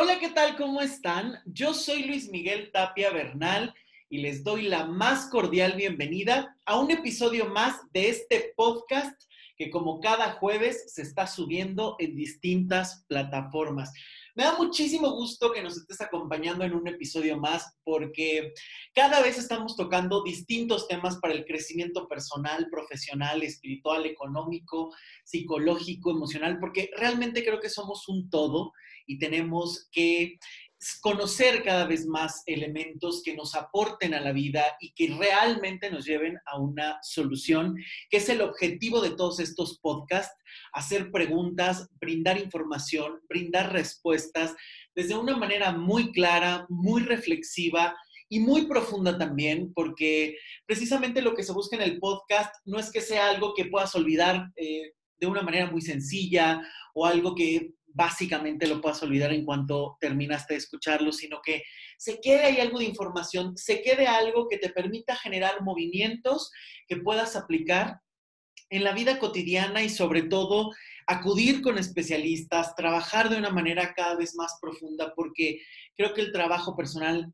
[0.00, 0.56] Hola, ¿qué tal?
[0.56, 1.40] ¿Cómo están?
[1.44, 3.74] Yo soy Luis Miguel Tapia Bernal
[4.08, 9.20] y les doy la más cordial bienvenida a un episodio más de este podcast
[9.56, 13.92] que como cada jueves se está subiendo en distintas plataformas.
[14.36, 18.54] Me da muchísimo gusto que nos estés acompañando en un episodio más porque
[18.94, 24.94] cada vez estamos tocando distintos temas para el crecimiento personal, profesional, espiritual, económico,
[25.24, 28.72] psicológico, emocional, porque realmente creo que somos un todo
[29.08, 30.38] y tenemos que
[31.00, 36.04] conocer cada vez más elementos que nos aporten a la vida y que realmente nos
[36.04, 37.74] lleven a una solución,
[38.10, 40.36] que es el objetivo de todos estos podcasts,
[40.72, 44.54] hacer preguntas, brindar información, brindar respuestas
[44.94, 47.96] desde una manera muy clara, muy reflexiva
[48.28, 52.92] y muy profunda también, porque precisamente lo que se busca en el podcast no es
[52.92, 56.62] que sea algo que puedas olvidar eh, de una manera muy sencilla
[56.94, 61.62] o algo que básicamente lo puedas olvidar en cuanto terminaste de escucharlo, sino que
[61.96, 66.50] se quede ahí algo de información, se quede algo que te permita generar movimientos
[66.86, 68.00] que puedas aplicar
[68.70, 70.70] en la vida cotidiana y sobre todo
[71.06, 75.62] acudir con especialistas, trabajar de una manera cada vez más profunda, porque
[75.96, 77.32] creo que el trabajo personal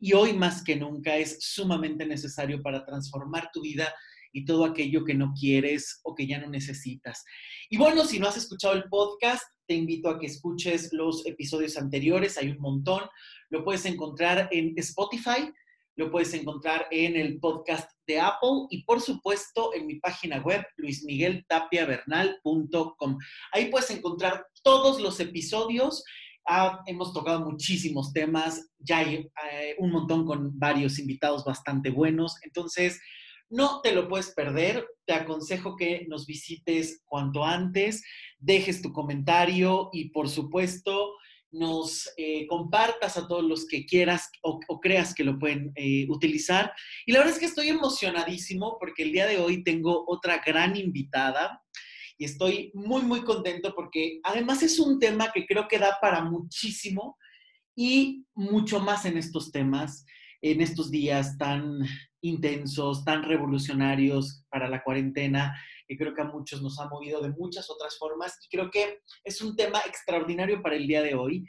[0.00, 3.94] y hoy más que nunca es sumamente necesario para transformar tu vida
[4.32, 7.24] y todo aquello que no quieres o que ya no necesitas.
[7.70, 11.76] Y bueno, si no has escuchado el podcast, te invito a que escuches los episodios
[11.76, 13.02] anteriores, hay un montón.
[13.50, 15.52] Lo puedes encontrar en Spotify,
[15.96, 20.64] lo puedes encontrar en el podcast de Apple y por supuesto en mi página web
[20.76, 23.18] luismigueltapiavernal.com.
[23.52, 26.04] Ahí puedes encontrar todos los episodios.
[26.46, 32.34] Ah, hemos tocado muchísimos temas, ya hay eh, un montón con varios invitados bastante buenos.
[32.42, 33.00] Entonces,
[33.52, 34.86] no te lo puedes perder.
[35.06, 38.02] Te aconsejo que nos visites cuanto antes,
[38.38, 41.14] dejes tu comentario y por supuesto
[41.50, 46.72] nos eh, compartas a todos los que quieras o, creas que lo pueden eh, utilizar.
[47.04, 50.74] Y la verdad es que estoy emocionadísimo porque el día de hoy tengo otra gran
[50.76, 51.62] invitada
[52.16, 56.24] y estoy muy, muy contento porque además es un tema que creo que da para
[56.24, 57.18] muchísimo
[57.76, 60.06] y mucho más en estos temas,
[60.40, 61.80] en estos días tan
[62.22, 65.54] intensos, tan revolucionarios para la cuarentena,
[65.86, 69.00] que creo que a muchos nos ha movido de muchas otras formas y creo que
[69.24, 71.44] es un tema extraordinario para el día de hoy.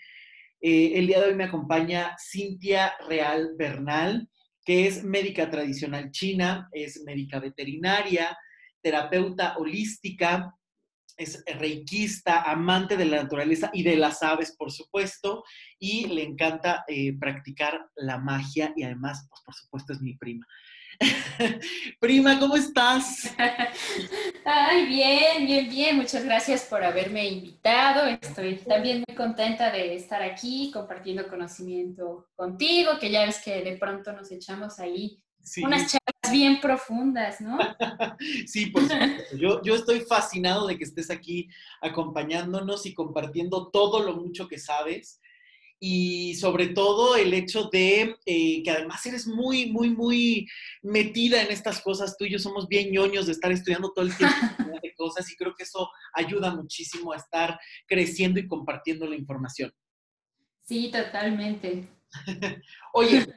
[0.61, 4.29] Eh, el día de hoy me acompaña Cintia Real Bernal,
[4.65, 8.37] que es médica tradicional china, es médica veterinaria,
[8.81, 10.53] terapeuta holística,
[11.17, 15.43] es reikista, amante de la naturaleza y de las aves, por supuesto,
[15.79, 20.45] y le encanta eh, practicar la magia y además, pues por supuesto, es mi prima.
[21.99, 23.33] prima, ¿cómo estás?
[24.45, 25.97] Ay, bien, bien, bien.
[25.97, 28.07] Muchas gracias por haberme invitado.
[28.07, 33.77] Estoy también muy contenta de estar aquí compartiendo conocimiento contigo, que ya ves que de
[33.77, 35.22] pronto nos echamos ahí
[35.61, 37.57] unas charlas bien profundas, ¿no?
[38.47, 39.37] sí, por supuesto.
[39.37, 41.49] Yo, yo estoy fascinado de que estés aquí
[41.81, 45.19] acompañándonos y compartiendo todo lo mucho que sabes
[45.85, 50.47] y sobre todo el hecho de eh, que además eres muy, muy, muy
[50.81, 52.15] metida en estas cosas.
[52.17, 54.37] Tú y yo somos bien ñoños de estar estudiando todo el tiempo
[54.81, 59.73] de cosas y creo que eso ayuda muchísimo a estar creciendo y compartiendo la información.
[60.61, 61.89] Sí, totalmente.
[62.93, 63.27] Oye,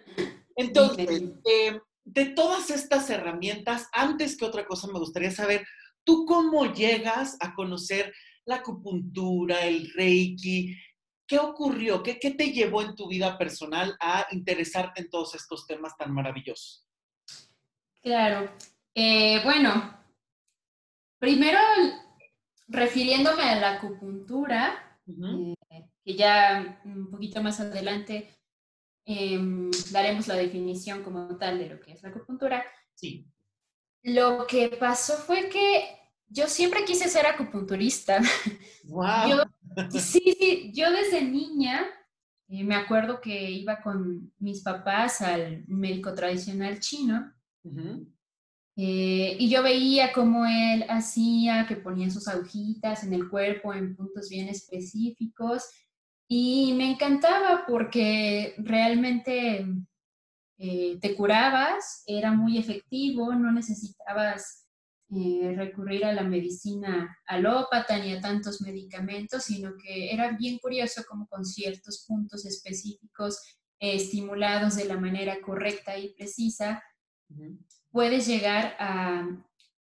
[0.55, 5.67] entonces, eh, de todas estas herramientas, antes que otra cosa, me gustaría saber,
[6.05, 10.79] ¿tú cómo llegas a conocer la acupuntura, el reiki?
[11.27, 12.05] ¿Qué ocurrió?
[12.05, 16.87] ¿Qué, te llevó en tu vida personal a interesarte en todos estos temas tan maravillosos?
[18.01, 18.53] Claro.
[18.95, 19.99] Eh, bueno,
[21.19, 21.59] primero
[22.69, 25.55] refiriéndome a la acupuntura, eh,
[26.05, 28.36] que ya un poquito más adelante
[29.09, 32.65] Em, daremos la definición como tal de lo que es la acupuntura.
[32.95, 33.25] Sí.
[34.03, 35.97] Lo que pasó fue que
[36.29, 38.21] yo siempre quise ser acupunturista.
[38.89, 39.43] Wow.
[39.91, 41.85] sí, sí, yo desde niña
[42.49, 47.33] eh, me acuerdo que iba con mis papás al médico tradicional chino.
[48.77, 53.97] Eh, y yo veía cómo él hacía, que ponía sus agujitas en el cuerpo en
[53.97, 55.65] puntos bien específicos
[56.29, 59.67] y me encantaba porque realmente
[60.59, 64.67] eh, te curabas, era muy efectivo, no necesitabas
[65.11, 71.05] eh, recurrir a la medicina alópata ni a tantos medicamentos, sino que era bien curioso
[71.09, 73.39] como con ciertos puntos específicos
[73.79, 76.83] eh, estimulados de la manera correcta y precisa,
[77.91, 79.29] puedes llegar a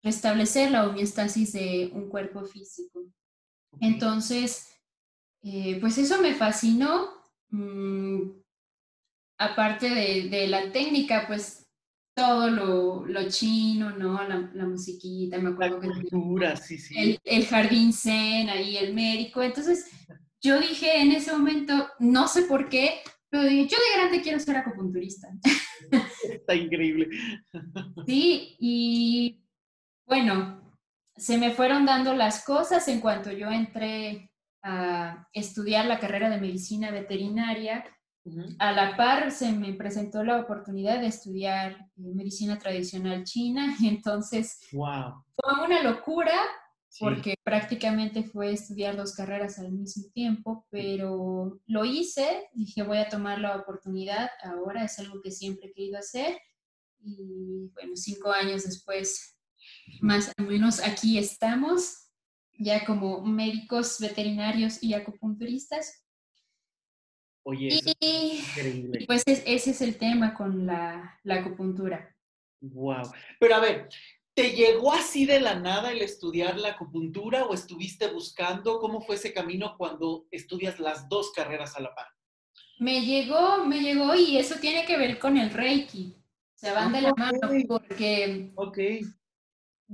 [0.02, 3.05] restablecer la homeostasis de un cuerpo físico.
[3.81, 4.72] Entonces,
[5.43, 7.09] eh, pues eso me fascinó
[7.50, 8.31] mm,
[9.39, 11.67] aparte de, la técnica, pues
[12.15, 12.49] todo
[13.06, 14.23] lo, chino, ¿no?
[14.29, 16.94] La, musiquita, me acuerdo la cultura, sí, sí.
[16.97, 19.43] El, el, jardín zen, ahí el médico.
[19.43, 19.91] Entonces,
[20.41, 23.00] yo dije en ese momento, no sé por qué,
[23.31, 25.29] pero yo de grande quiero ser acupunturista.
[26.31, 27.09] Está increíble.
[28.06, 29.41] Sí, y
[30.06, 30.61] bueno,
[31.17, 34.31] se me fueron dando las cosas en cuanto yo entré
[34.62, 37.85] a estudiar la carrera de medicina veterinaria.
[38.61, 43.75] A la par se me presentó la oportunidad de estudiar eh, medicina tradicional china.
[43.81, 45.25] Y entonces wow.
[45.35, 46.41] fue una locura
[46.99, 53.09] porque prácticamente fue estudiar dos carreras al mismo tiempo, pero lo hice, dije voy a
[53.09, 56.38] tomar la oportunidad, ahora es algo que siempre he querido hacer.
[57.00, 59.38] Y bueno, cinco años después,
[60.00, 62.01] más o menos aquí estamos,
[62.62, 66.06] ya como médicos veterinarios y acupunturistas.
[67.44, 67.69] Oye,
[68.00, 69.05] y, increíble.
[69.06, 72.17] pues ese es el tema con la, la acupuntura.
[72.61, 73.11] Wow.
[73.41, 73.88] Pero a ver,
[74.35, 78.79] ¿Te llegó así de la nada el estudiar la acupuntura o estuviste buscando?
[78.79, 82.06] ¿Cómo fue ese camino cuando estudias las dos carreras a la par?
[82.79, 86.17] Me llegó, me llegó y eso tiene que ver con el Reiki.
[86.55, 89.03] Se van de la mano porque okay.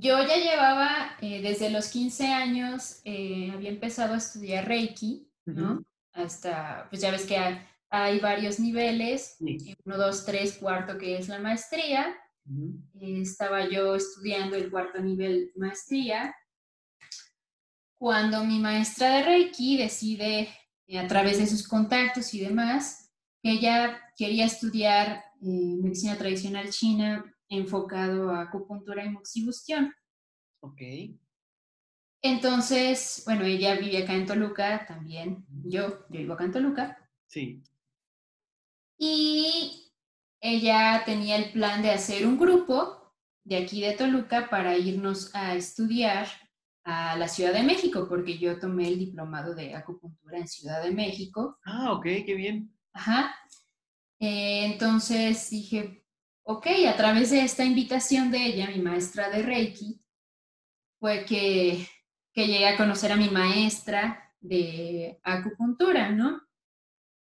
[0.01, 5.85] Yo ya llevaba eh, desde los 15 años, eh, había empezado a estudiar Reiki, ¿no?
[6.13, 7.37] Hasta, pues ya ves que
[7.91, 9.37] hay, varios niveles,
[9.85, 12.15] uno, dos, tres, cuarto, que es la maestría.
[13.01, 16.35] Estaba yo estudiando el cuarto nivel maestría.
[17.99, 20.49] Cuando mi maestra de Reiki decide,
[20.87, 23.11] eh, a través de sus contactos y demás,
[23.43, 29.95] que ella quería estudiar eh, medicina tradicional china enfocado a acupuntura y moxibustión.
[30.61, 30.81] Ok.
[32.23, 35.47] Entonces, bueno, ella vive acá en Toluca también.
[35.65, 37.11] Yo, yo vivo acá en Toluca.
[37.27, 37.63] Sí.
[38.99, 39.93] Y
[40.41, 43.15] ella tenía el plan de hacer un grupo
[43.45, 46.29] de aquí de Toluca para irnos a estudiar
[46.85, 50.91] a la Ciudad de México, porque yo tomé el diplomado de acupuntura en Ciudad de
[50.91, 51.59] México.
[51.65, 52.75] Ah, ok, qué bien.
[52.93, 53.35] Ajá.
[54.19, 55.98] Eh, entonces dije,
[56.49, 60.01] ok, a través de esta invitación de ella, mi maestra de Reiki,
[60.99, 61.87] fue que,
[62.33, 66.41] que llegué a conocer a mi maestra de acupuntura, ¿no?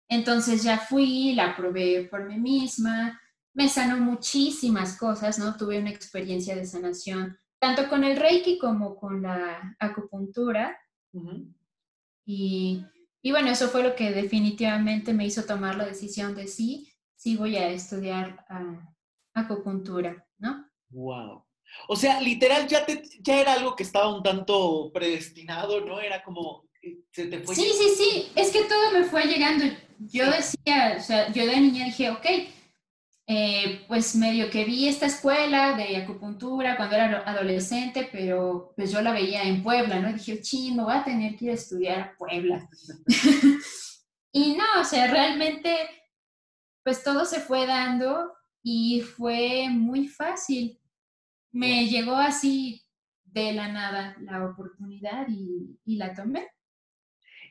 [0.07, 3.19] Entonces ya fui, la probé por mí misma,
[3.53, 5.57] me sanó muchísimas cosas, ¿no?
[5.57, 10.79] Tuve una experiencia de sanación, tanto con el Reiki como con la acupuntura.
[12.25, 12.85] y,
[13.25, 17.57] bueno, eso fue lo que definitivamente me hizo tomar la decisión de sí, sí voy
[17.57, 18.93] a estudiar ah,
[19.41, 20.69] acupuntura, ¿no?
[20.89, 21.45] Wow.
[21.89, 25.99] O sea, literal ya, te, ya era algo que estaba un tanto predestinado, ¿no?
[25.99, 27.55] Era como, eh, se te fue.
[27.55, 29.65] Sí, sí, sí, es que todo me fue llegando
[29.99, 32.25] yo decía, o sea, yo de niña dije, ok,
[33.29, 39.01] eh, pues medio que vi esta escuela de acupuntura cuando era adolescente, pero pues yo
[39.01, 40.09] la veía en Puebla, ¿no?
[40.09, 42.69] Y dije, chino, voy a tener que ir a estudiar a Puebla.
[44.31, 45.75] y no, o sea, realmente,
[46.83, 48.33] pues todo se fue dando
[48.69, 50.77] y fue muy fácil.
[51.53, 52.83] Me llegó así
[53.23, 56.49] de la nada la oportunidad y, y la tomé.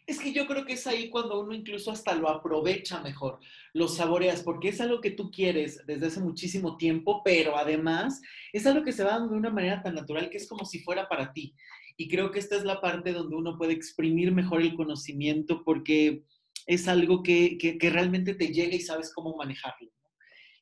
[0.06, 3.41] Es que yo creo que es ahí cuando uno incluso hasta lo aprovecha mejor,
[3.72, 8.20] lo saboreas, porque es algo que tú quieres desde hace muchísimo tiempo, pero además
[8.52, 10.81] es algo que se va dando de una manera tan natural que es como si
[10.81, 11.55] fuera para ti.
[11.96, 16.24] Y creo que esta es la parte donde uno puede exprimir mejor el conocimiento porque
[16.67, 19.95] es algo que, realmente te llega y sabes cómo manejarlo.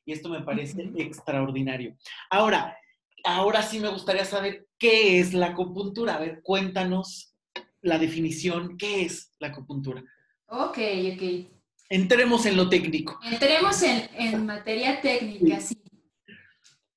[0.05, 1.97] Y esto me parece extraordinario.
[2.29, 2.77] Ahora,
[3.23, 6.15] ahora sí me gustaría saber qué es la acupuntura.
[6.15, 7.35] A ver, cuéntanos
[7.81, 10.03] la definición, ¿qué es la acupuntura?
[10.47, 10.77] Ok,
[11.13, 11.51] ok.
[11.89, 13.19] Entremos en lo técnico.
[13.23, 15.77] Entremos en, materia técnica, sí.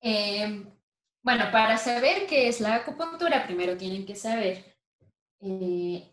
[0.01, 0.65] Em,
[1.21, 4.65] bueno, para saber qué es la acupuntura, primero tienen que saber
[5.41, 6.03] eh,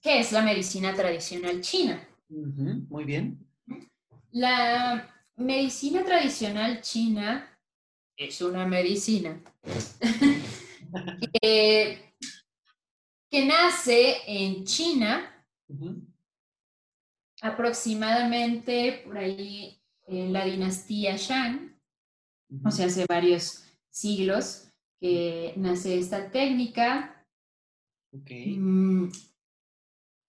[0.00, 2.08] qué es la medicina tradicional china.
[2.28, 3.46] muy bien.
[4.32, 7.58] La medicina tradicional china
[8.16, 9.42] es una medicina
[13.30, 15.46] que nace en China,
[17.40, 21.80] aproximadamente por ahí en la dinastía Shang,
[22.64, 24.68] o sea, hace varios siglos
[25.00, 27.24] que nace esta técnica.
[28.12, 29.08] Mm,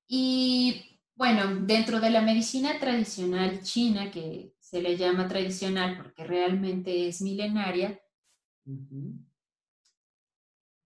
[0.08, 7.10] y bueno, dentro de la medicina tradicional china, que se le llama tradicional porque realmente
[7.10, 8.02] es milenaria,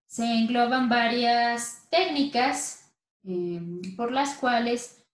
[0.07, 2.91] se engloban varias técnicas
[3.23, 5.05] em, por las cuales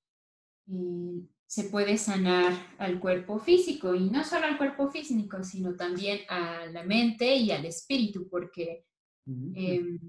[0.67, 6.21] eh, se puede sanar al cuerpo físico y no solo al cuerpo físico, sino también
[6.29, 8.85] a la mente y al espíritu, porque
[9.25, 9.99] em,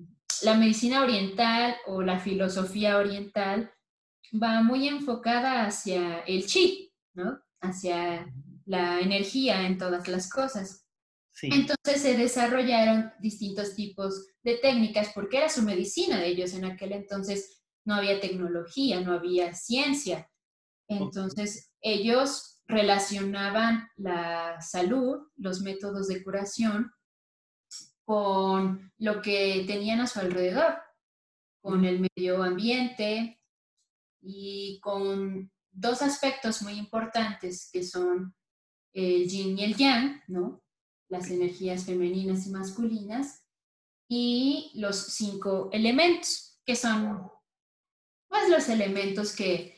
[0.44, 3.72] la medicina oriental o la filosofía oriental
[4.40, 7.40] va muy enfocada hacia el chi, ¿no?
[7.60, 8.32] Hacia
[8.66, 10.86] la energía en todas las cosas.
[11.40, 16.92] Entonces se desarrollaron distintos tipos de técnicas porque era su medicina de ellos en aquel
[16.92, 17.62] entonces.
[17.84, 20.30] No había tecnología, no había ciencia.
[20.88, 26.92] Entonces ellos relacionaban la salud, los métodos de curación,
[28.04, 30.76] con lo que tenían a su alrededor,
[31.60, 33.40] con el medio ambiente
[34.20, 38.34] y con dos aspectos muy importantes que son
[38.92, 40.62] el yin y el yang, ¿no?
[41.08, 43.42] Las energías femeninas y masculinas,
[44.08, 47.30] y los cinco elementos, que son
[48.28, 49.74] pues, los elementos que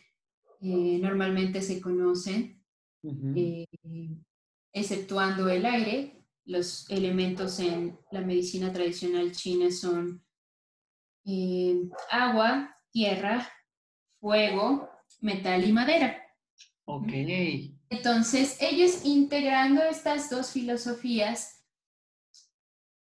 [0.60, 2.64] eh, normalmente se conocen,
[3.36, 3.66] eh,
[4.72, 6.24] exceptuando el aire.
[6.46, 10.24] Los elementos en la medicina tradicional china son
[11.24, 13.48] eh, agua, tierra,
[14.20, 14.90] fuego,
[15.20, 16.22] metal y madera.
[16.86, 17.08] Ok.
[17.96, 21.64] Entonces, ellos integrando estas dos filosofías,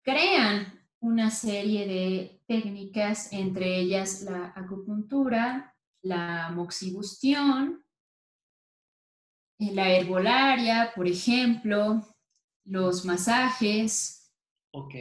[0.04, 7.86] crean una serie de técnicas, entre ellas la acupuntura, la moxibustión,
[9.60, 12.02] la herbolaria, por ejemplo,
[12.66, 14.34] los masajes.
[14.74, 14.96] Ok.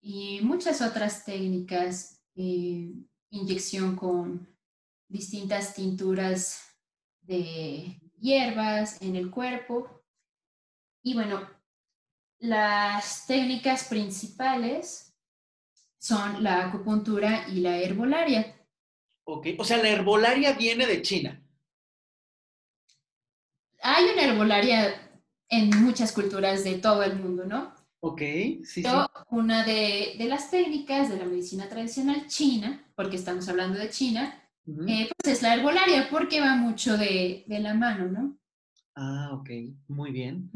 [0.00, 2.94] Y muchas otras técnicas, eh,
[3.28, 4.48] inyección con
[5.08, 6.62] distintas tinturas
[7.20, 10.02] de hierbas en el cuerpo.
[11.02, 11.46] Y bueno,
[12.38, 15.14] las técnicas principales
[15.98, 18.56] son la acupuntura y la herbolaria.
[19.26, 21.40] Ok, o sea, la herbolaria viene de China.
[23.80, 27.74] Hay una herbolaria en muchas culturas de todo el mundo, ¿no?
[28.00, 28.20] Ok,
[28.64, 28.82] sí.
[28.82, 33.88] Pero una de, de, las técnicas de la medicina tradicional china, porque estamos hablando de
[33.90, 38.38] China, eh, pues es la herbolaria, porque va mucho de, de, la mano, ¿no?
[38.94, 39.50] Ah, ok,
[39.88, 40.50] muy bien.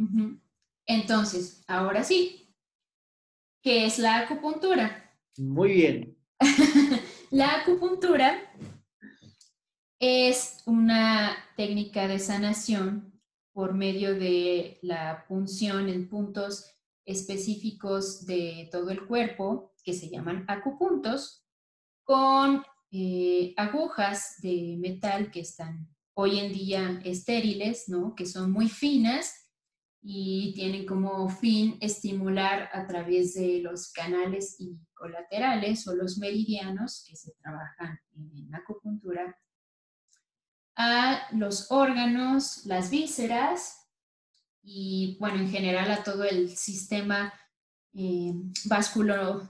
[0.86, 2.54] Entonces, ahora sí,
[3.62, 5.12] ¿qué es la acupuntura?
[5.36, 6.16] Muy bien.
[7.30, 8.38] la acupuntura
[9.98, 13.20] es una técnica de sanación
[13.52, 20.44] por medio de la punción en puntos específicos de todo el cuerpo, que se llaman
[20.46, 21.44] acupuntos,
[22.04, 28.14] con eh, agujas de metal que están hoy en día estériles, ¿no?
[28.14, 29.48] que son muy finas
[30.02, 37.04] y tienen como fin estimular a través de los canales y colaterales o los meridianos
[37.06, 39.36] que se trabajan en acupuntura
[40.76, 43.88] a los órganos, las vísceras
[44.62, 47.32] y, bueno, en general a todo el sistema
[48.00, 48.32] eh,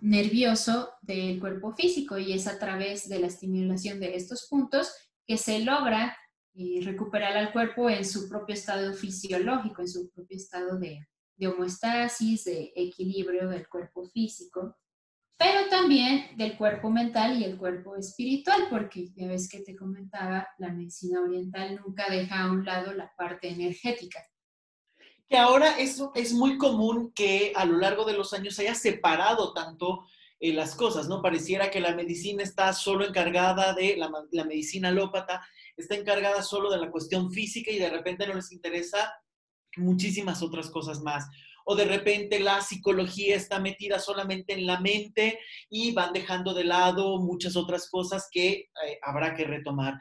[0.00, 4.90] nervioso del cuerpo físico y es a través de la estimulación de estos puntos
[5.26, 6.16] que se logra
[6.54, 11.46] eh, recuperar al cuerpo en su propio estado fisiológico, en su propio estado de, de
[11.46, 14.78] homeostasis, de equilibrio del cuerpo físico,
[15.36, 20.48] pero también del cuerpo mental y el cuerpo espiritual, porque ya ves que te comentaba,
[20.56, 24.20] la medicina oriental nunca deja a un lado la parte energética
[25.28, 29.52] que ahora eso es muy común que a lo largo de los años haya separado
[29.52, 30.06] tanto
[30.40, 31.20] eh, las cosas, ¿no?
[31.20, 35.42] Pareciera que la medicina está solo encargada de, la, la medicina alópata
[35.78, 39.14] está encargada solo de la cuestión física y de repente no les interesa
[39.76, 41.26] muchísimas otras cosas más.
[41.64, 45.38] O de repente la psicología está metida solamente en la mente
[45.70, 50.00] y van dejando de lado muchas otras cosas que eh, habrá que retomar.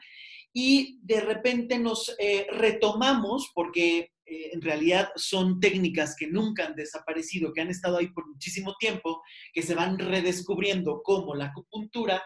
[0.52, 6.74] Y de repente nos eh, retomamos porque eh, en realidad son técnicas que nunca han
[6.74, 12.22] desaparecido, que han estado ahí por muchísimo tiempo, que se van redescubriendo como la acupuntura,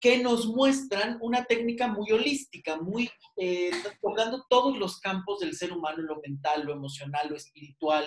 [0.00, 3.70] que nos muestran una técnica muy holística, muy eh,
[4.02, 8.04] tocando todos los campos del ser humano, lo mental, lo emocional, lo espiritual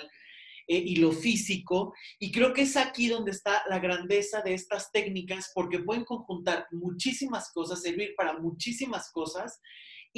[0.67, 1.93] eh, y lo físico.
[2.19, 6.67] Y creo que es aquí donde está la grandeza de estas técnicas, porque pueden conjuntar
[6.72, 9.60] muchísimas cosas, servir para muchísimas cosas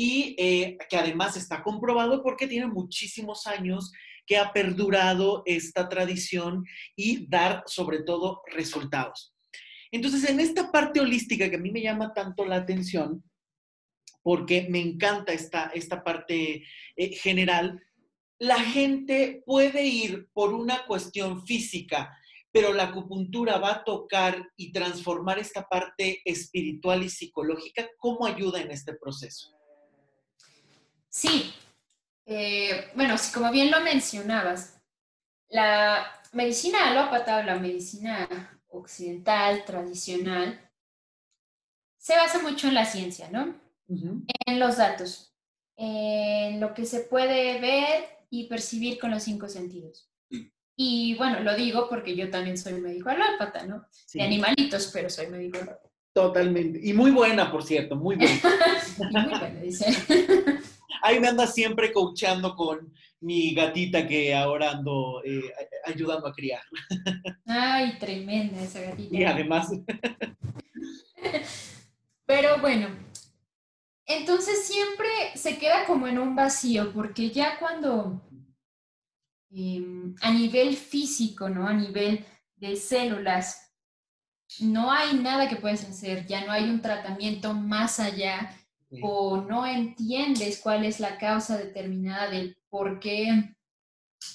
[0.04, 3.92] y eh, que además está comprobado porque tiene muchísimos años
[4.26, 6.66] que ha perdurado esta tradición
[6.96, 9.36] y dar sobre todo resultados.
[9.92, 13.24] Entonces, en esta parte holística que a mí me llama tanto la atención,
[14.24, 16.64] porque me encanta esta, esta parte
[16.96, 17.80] eh, general,
[18.40, 22.18] la gente puede ir por una cuestión física,
[22.52, 27.88] pero la acupuntura va a tocar y transformar esta parte espiritual y psicológica.
[28.00, 29.61] ¿Cómo ayuda en este proceso?
[31.12, 31.54] Sí,
[32.26, 34.82] eh, bueno, como bien lo mencionabas,
[35.50, 40.72] la medicina alópata o la medicina occidental, tradicional,
[41.98, 43.60] se basa mucho en la ciencia, ¿no?
[44.46, 45.36] En los datos,
[45.76, 50.10] en lo que se puede ver y percibir con los cinco sentidos.
[50.78, 53.86] Y bueno, lo digo porque yo también soy médico alópata, ¿no?
[54.14, 55.90] De animalitos, pero soy médico alópata.
[56.14, 56.80] Totalmente.
[56.82, 58.32] Y muy buena, por cierto, muy buena.
[59.12, 59.86] muy buena, dice.
[61.02, 65.54] Ahí me anda siempre coachando con mi gatita que ahora ando eh,
[65.86, 66.62] ayudando a criar.
[67.46, 69.16] Ay, tremenda esa gatita.
[69.16, 69.70] Y además.
[72.26, 72.88] Pero bueno,
[74.06, 78.22] entonces siempre se queda como en un vacío, porque ya cuando
[79.52, 81.68] em, a nivel físico, ¿no?
[81.68, 83.72] A nivel de células,
[84.60, 88.56] no hay nada que puedes hacer, ya no hay un tratamiento más allá
[89.02, 93.56] o no entiendes cuál es la causa determinada del por qué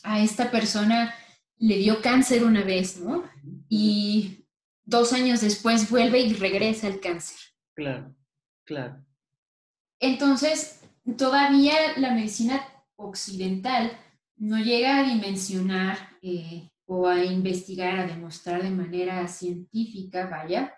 [0.02, 1.14] a esta persona
[1.58, 3.25] le dio cáncer una vez, ¿no?
[3.68, 4.46] Y
[4.84, 7.38] dos años después vuelve y regresa el cáncer.
[7.75, 8.14] Claro,
[8.64, 9.04] claro.
[10.00, 10.82] Entonces,
[11.16, 12.62] todavía la medicina
[12.96, 13.98] occidental
[14.36, 20.75] no llega a dimensionar eh, o a investigar, a demostrar de manera científica, vaya,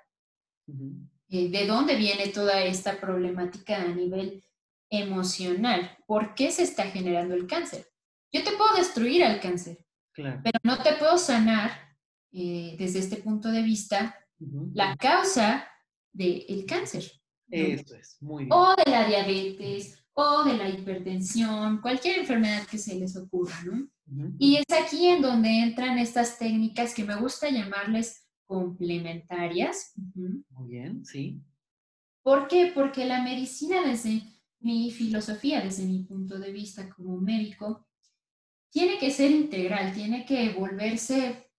[1.29, 4.43] eh, de dónde viene toda esta problemática a nivel
[4.91, 5.97] emocional.
[6.07, 7.87] ¿Por qué se está generando el cáncer?
[8.33, 9.79] Yo te puedo destruir al cáncer,
[10.15, 11.71] pero no te puedo sanar
[12.33, 14.17] eh, desde este punto de vista
[14.73, 15.67] la causa
[16.13, 17.05] del cáncer.
[17.51, 18.53] Eso es, muy bien.
[18.53, 23.89] O de la diabetes, o de la hipertensión, cualquier enfermedad que se les ocurra, ¿no?
[24.39, 29.93] Y es aquí en donde entran estas técnicas que me gusta llamarles complementarias.
[30.15, 31.41] Muy bien, sí.
[32.23, 32.73] ¿Por qué?
[32.75, 34.23] Porque la medicina desde
[34.61, 37.87] mi filosofía, desde mi punto de vista como médico,
[38.71, 41.51] tiene que ser integral, tiene que volverse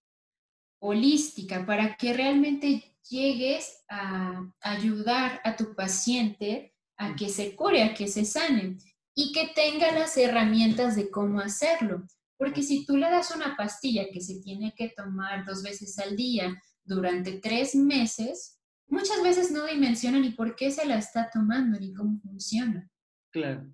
[0.81, 7.93] holística para que realmente llegues a ayudar a tu paciente a que se cure, a
[7.93, 8.77] que se sane
[9.15, 12.05] y que tenga las herramientas de cómo hacerlo.
[12.37, 16.15] Porque si tú le das una pastilla que se tiene que tomar dos veces al
[16.15, 21.79] día durante tres meses, muchas veces no dimensiona ni por qué se la está tomando
[21.79, 22.89] ni cómo funciona.
[23.31, 23.71] Claro.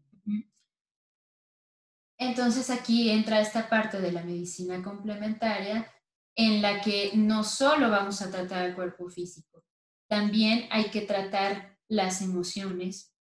[2.18, 5.91] Entonces aquí entra esta parte de la medicina complementaria
[6.36, 9.63] en la que no solo vamos a tratar el cuerpo físico,
[10.08, 13.13] también hay que tratar las emociones,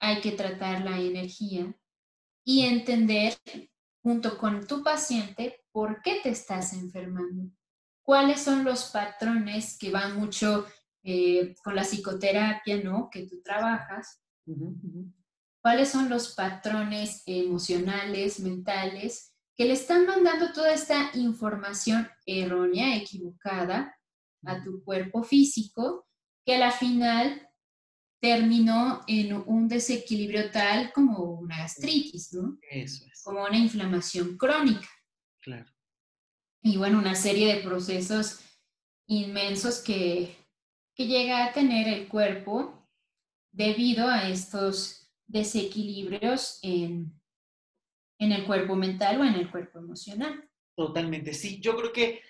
[0.00, 1.74] hay que tratar la energía
[2.44, 3.36] y entender
[4.02, 7.50] junto con tu paciente por qué te estás enfermando
[8.02, 10.66] cuáles son los patrones que van mucho
[11.02, 13.08] eh, con la psicoterapia, ¿no?
[13.10, 14.20] Que tú trabajas.
[15.60, 23.96] ¿Cuáles son los patrones emocionales, mentales, que le están mandando toda esta información errónea, equivocada
[24.44, 26.08] a tu cuerpo físico,
[26.44, 27.48] que a la final
[28.20, 32.58] terminó en un desequilibrio tal como una gastritis, ¿no?
[32.68, 33.22] Eso es.
[33.22, 34.88] Como una inflamación crónica.
[35.40, 35.71] Claro
[36.62, 38.40] y bueno, una serie de procesos
[39.06, 40.36] inmensos que,
[40.94, 42.88] que llega a tener el cuerpo
[43.50, 47.12] debido a estos desequilibrios en,
[48.18, 50.48] en el cuerpo mental o en el cuerpo emocional.
[50.76, 51.60] Totalmente, sí.
[51.60, 52.20] Yo creo que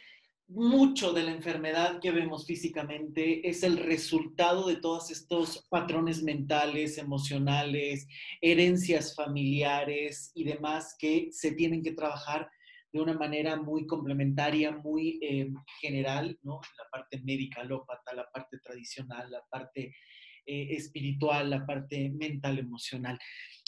[0.49, 6.99] mucho de la enfermedad que vemos físicamente es el resultado de todos estos patrones mentales,
[6.99, 8.07] emocionales,
[8.40, 12.51] herencias familiares y demás que se tienen que trabajar
[12.93, 15.51] de una manera muy complementaria, muy eh,
[15.81, 16.61] general, ¿no?
[16.77, 19.97] La parte médica alópata, la parte tradicional, la parte
[20.45, 23.19] eh, espiritual, la parte mental, emocional.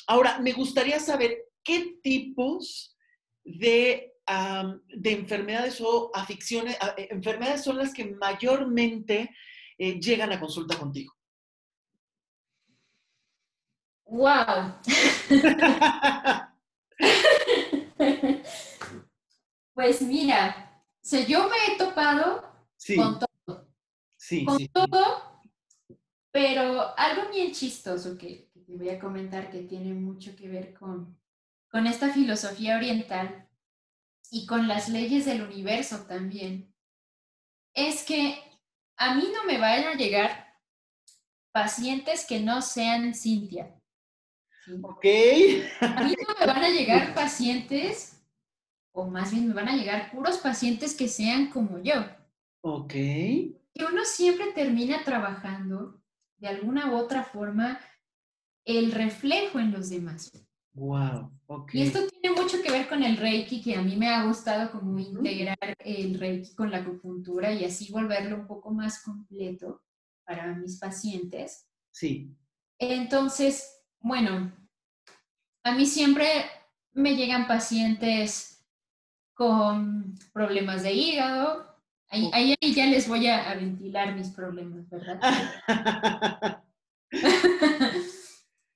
[0.07, 2.99] Ahora, me gustaría saber qué tipos
[3.43, 4.13] de,
[4.89, 9.31] de enfermedades o aficiones, eh, enfermedades son las que mayormente
[9.79, 11.15] llegan a consulta contigo.
[14.05, 14.75] ¡Wow!
[19.75, 20.83] Pues mira,
[21.27, 22.43] yo me he topado
[22.97, 23.69] con todo.
[24.17, 25.43] Sí, con todo,
[26.31, 31.21] pero algo bien chistoso que, te voy a comentar que tiene mucho que ver con,
[31.69, 33.47] con esta filosofía oriental
[34.31, 36.75] y con las leyes del universo también,
[37.75, 38.41] es que
[38.97, 40.55] a mí no me vayan a llegar
[41.53, 43.75] pacientes que no sean Cintia.
[44.83, 45.05] Ok.
[45.81, 48.14] A mí no me van a llegar pacientes
[48.95, 51.95] o más bien me van a llegar puros pacientes que sean como yo.
[52.63, 52.93] Ok.
[52.93, 56.01] Que uno siempre termina trabajando
[56.37, 57.81] de alguna u otra forma
[58.65, 60.31] el reflejo en los demás.
[60.75, 61.75] Wow, ok.
[61.75, 64.71] Y esto tiene mucho que ver con el Reiki, que a mí me ha gustado
[64.71, 69.83] como integrar el Reiki con la acupuntura y así volverlo un poco más completo
[70.25, 71.69] para mis pacientes.
[71.93, 72.33] Sí.
[72.79, 74.53] Entonces, bueno,
[75.65, 76.27] a mí siempre
[76.93, 78.54] me llegan pacientes
[79.35, 81.67] con problemas de hígado.
[82.09, 85.21] Ahí, ahí, ya les voy a, a ventilar mis problemas, ¿verdad?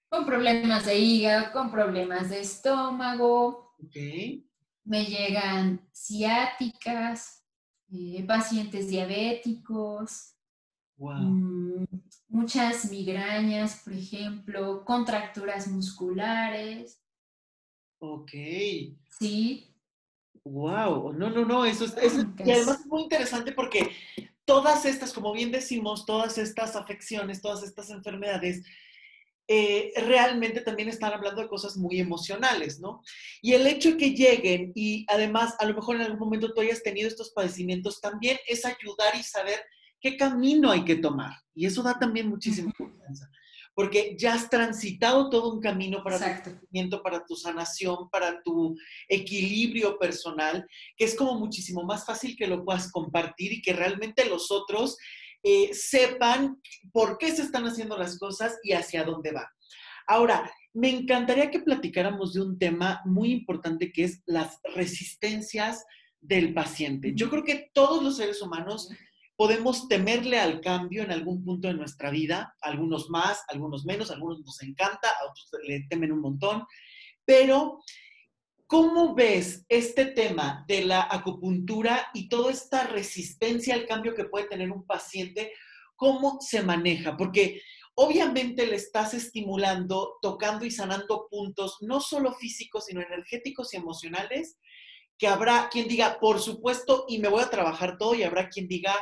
[0.09, 3.77] con problemas de hígado, con problemas de estómago.
[4.85, 7.45] Me llegan ciáticas,
[7.91, 10.35] eh, pacientes diabéticos,
[10.97, 11.85] mm,
[12.29, 17.01] muchas migrañas, por ejemplo, contracturas musculares.
[17.99, 18.31] Ok.
[19.19, 19.68] Sí.
[20.45, 21.95] Wow, no, no, no, eso es,
[22.45, 23.91] y además es muy interesante porque
[24.45, 28.65] todas estas, como bien decimos, todas estas afecciones, todas estas enfermedades,
[29.51, 33.03] eh, realmente también están hablando de cosas muy emocionales, ¿no?
[33.41, 36.61] Y el hecho de que lleguen y además a lo mejor en algún momento tú
[36.61, 39.59] hayas tenido estos padecimientos también es ayudar y saber
[40.01, 41.33] qué camino hay que tomar.
[41.55, 43.31] Y eso da también muchísima confianza,
[43.79, 48.77] porque ya has transitado todo un camino para tu crecimiento, para tu sanación, para tu
[49.09, 54.25] equilibrio personal, que es como muchísimo más fácil que lo puedas compartir y que realmente
[54.25, 54.97] los otros
[55.45, 56.61] eh, sepan
[56.91, 59.49] por qué se están haciendo las cosas y hacia dónde va.
[60.09, 65.85] Ahora, me encantaría que platicáramos de un tema muy importante que es las resistencias
[66.21, 67.13] del paciente.
[67.15, 68.91] Yo creo que todos los seres humanos
[69.39, 74.41] podemos temerle al cambio en algún punto de nuestra vida, algunos más, algunos menos, algunos
[74.41, 76.67] nos encanta, a otros le temen un montón,
[77.25, 77.81] pero
[78.71, 84.47] ¿Cómo ves este tema de la acupuntura y toda esta resistencia al cambio que puede
[84.47, 85.55] tener un paciente?
[85.97, 87.17] ¿Cómo se maneja?
[87.17, 87.63] Porque
[87.95, 94.59] obviamente le estás estimulando, tocando y sanando puntos, no solo físicos, sino energéticos y emocionales,
[95.19, 98.69] que habrá quien diga, por supuesto, y me voy a trabajar todo, y habrá quien
[98.69, 98.95] diga,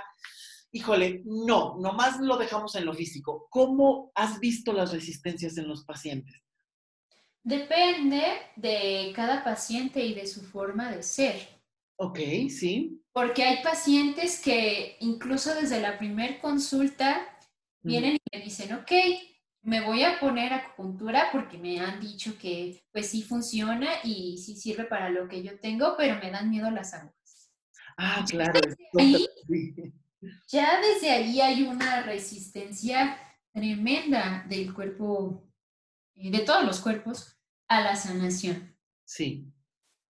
[0.73, 3.47] híjole, no, nomás lo dejamos en lo físico.
[3.51, 6.43] ¿Cómo has visto las resistencias en los pacientes?
[7.43, 8.23] Depende
[8.57, 11.49] de cada paciente y de su forma de ser.
[11.99, 13.01] Ok, sí.
[13.13, 17.39] Porque hay pacientes que incluso desde la primer consulta
[17.83, 18.93] vienen y me dicen, ok,
[19.67, 24.55] me voy a poner acupuntura porque me han dicho que pues sí funciona y sí
[24.55, 27.51] sirve para lo que yo tengo, pero me dan miedo las aguas.
[27.97, 28.61] Ah, claro.
[30.49, 33.19] ya desde ahí hay una resistencia
[33.53, 35.51] tremenda del cuerpo,
[36.15, 38.73] eh, de todos los cuerpos, a la sanación.
[39.05, 39.53] Sí.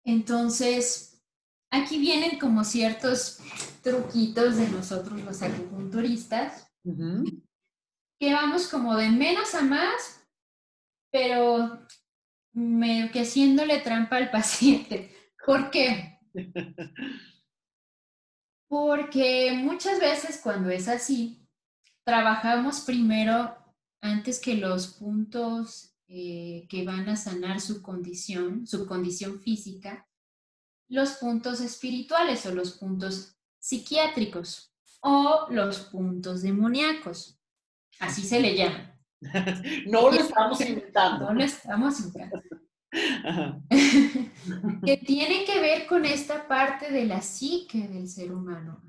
[0.03, 1.23] Entonces,
[1.71, 3.39] aquí vienen como ciertos
[3.81, 6.71] truquitos de nosotros los acupunturistas,
[8.19, 10.27] que vamos como de menos a más,
[11.11, 11.87] pero
[12.53, 15.15] me, que haciéndole trampa al paciente.
[15.45, 16.19] ¿Por qué?
[18.67, 21.47] Porque muchas veces cuando es así,
[22.03, 23.55] trabajamos primero
[24.01, 30.07] antes que los puntos eh, que van a sanar su condición, su condición física,
[30.87, 37.38] los puntos espirituales o los puntos psiquiátricos o los puntos demoníacos.
[37.99, 38.95] Así se le llama.
[39.87, 41.25] no lo estamos inventando.
[41.25, 42.59] No lo estamos inventando.
[44.85, 48.81] que tiene que ver con esta parte de la psique del ser humano.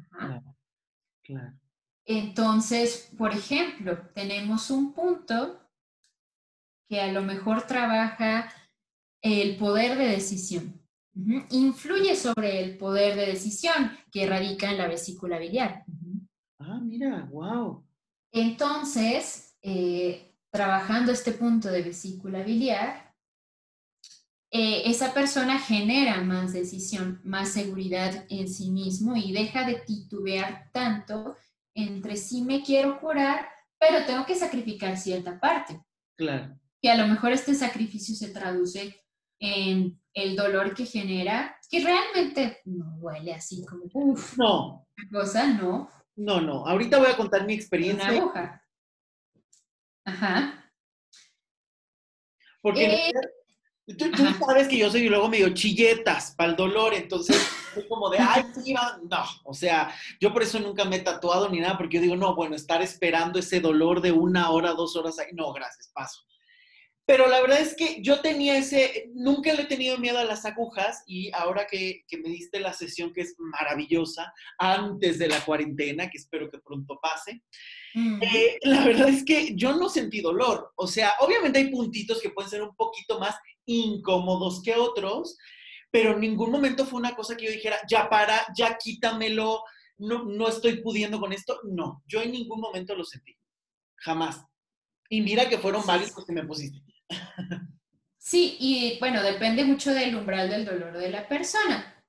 [1.22, 1.60] claro.
[2.06, 5.60] Entonces, por ejemplo, tenemos un punto
[6.88, 8.52] que a lo mejor trabaja
[9.22, 10.80] el poder de decisión.
[11.50, 15.84] Influye sobre el poder de decisión que radica en la vesícula biliar.
[16.58, 17.84] Ah, mira, wow.
[18.32, 23.14] Entonces, eh, trabajando este punto de vesícula biliar,
[24.52, 30.70] eh, esa persona genera más decisión, más seguridad en sí mismo y deja de titubear
[30.72, 31.36] tanto
[31.74, 35.80] entre sí me quiero curar, pero tengo que sacrificar cierta parte.
[36.16, 39.04] Claro que a lo mejor este sacrificio se traduce
[39.38, 44.86] en el dolor que genera, que realmente no huele así como, uff, no.
[45.12, 45.88] cosa, no.
[46.20, 46.66] No, no.
[46.66, 48.10] Ahorita voy a contar mi experiencia.
[48.10, 48.66] Una aguja.
[50.04, 50.70] Ajá.
[52.60, 53.12] Porque eh,
[53.96, 54.10] tú,
[54.46, 57.36] sabes que yo soy luego medio chilletas para el dolor, entonces
[57.72, 59.24] soy como de, ay, sí, no.
[59.44, 62.34] O sea, yo por eso nunca me he tatuado ni nada, porque yo digo, no,
[62.34, 66.20] bueno, estar esperando ese dolor de una hora, dos horas ahí, no, gracias, paso.
[67.10, 70.44] Pero la verdad es que yo tenía ese, nunca le he tenido miedo a las
[70.44, 75.44] agujas y ahora que, que me diste la sesión que es maravillosa, antes de la
[75.44, 77.42] cuarentena, que espero que pronto pase,
[77.96, 80.70] eh, la verdad es que yo no sentí dolor.
[80.76, 83.34] O sea, obviamente hay puntitos que pueden ser un poquito más
[83.66, 85.36] incómodos que otros,
[85.90, 89.64] pero en ningún momento fue una cosa que yo dijera, ya para, ya quítamelo,
[89.98, 91.58] no, no estoy pudiendo con esto.
[91.64, 93.36] No, yo en ningún momento lo sentí.
[93.96, 94.44] Jamás.
[95.08, 96.78] Y mira que fueron varios los que me pusiste.
[98.18, 102.04] Sí, y bueno, depende mucho del umbral del dolor de la persona.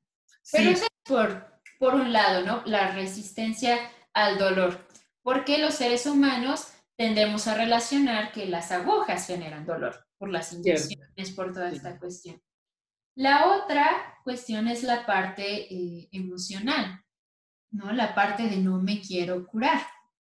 [0.51, 2.61] Pero eso es por, por un lado, ¿no?
[2.65, 3.79] La resistencia
[4.13, 4.87] al dolor.
[5.23, 11.31] Porque los seres humanos tendemos a relacionar que las agujas generan dolor por las inyecciones,
[11.35, 12.39] por toda esta cuestión.
[13.15, 17.03] La otra cuestión es la parte eh, emocional,
[17.71, 17.91] ¿no?
[17.91, 19.81] La parte de no me quiero curar.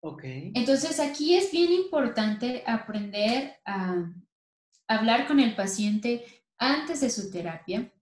[0.01, 0.23] Ok.
[0.25, 3.95] Entonces aquí es bien importante aprender a
[4.89, 6.25] hablar con el paciente
[6.57, 7.93] antes de su terapia,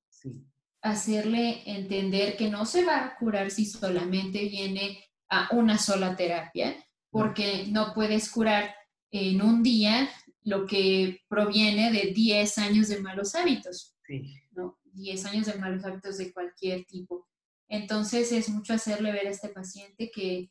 [0.82, 6.76] hacerle entender que no se va a curar si solamente viene a una sola terapia,
[7.12, 8.74] porque no puedes curar
[9.12, 10.10] en un día
[10.44, 13.96] lo que proviene de 10 años de malos hábitos.
[14.06, 14.34] Sí.
[14.52, 14.80] ¿no?
[14.86, 17.28] 10 años de malos hábitos de cualquier tipo.
[17.68, 20.50] Entonces es mucho hacerle ver a este paciente que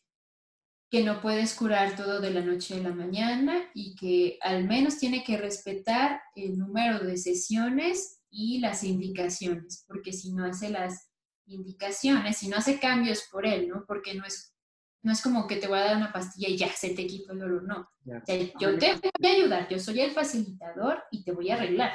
[0.90, 4.98] que no puedes curar todo de la noche a la mañana y que al menos
[4.98, 11.10] tiene que respetar el número de sesiones y las indicaciones, porque si no hace las
[11.46, 13.84] indicaciones, si no hace cambios por él, ¿no?
[13.86, 14.54] Porque no es,
[15.02, 17.32] no es como que te voy a dar una pastilla y ya se te quita
[17.32, 17.88] el dolor, no.
[18.04, 21.92] yo te voy a ayudar, yo soy el facilitador y te voy a arreglar.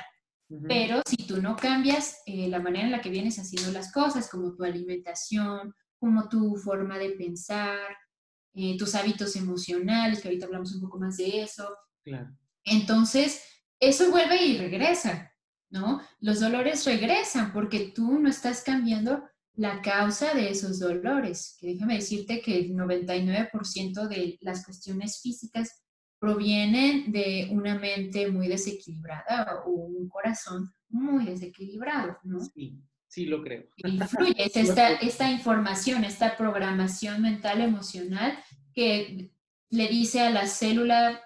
[0.68, 4.30] Pero si tú no cambias eh, la manera en la que vienes haciendo las cosas,
[4.30, 7.80] como tu alimentación, como tu forma de pensar,
[8.54, 11.70] eh, tus hábitos emocionales, que ahorita hablamos un poco más de eso.
[12.64, 13.44] Entonces,
[13.80, 15.34] eso vuelve y regresa,
[15.70, 16.02] ¿no?
[16.20, 19.24] Los dolores regresan porque tú no estás cambiando
[19.56, 25.84] la causa de esos dolores, que déjame decirte que el 99% de las cuestiones físicas
[26.20, 32.40] provienen de una mente muy desequilibrada o un corazón muy desequilibrado, ¿no?
[32.40, 32.80] Sí.
[33.12, 33.66] Sí, lo creo.
[33.76, 38.42] Influye esta, esta información, esta programación mental emocional
[38.74, 39.30] que
[39.70, 41.22] le dice a la célula,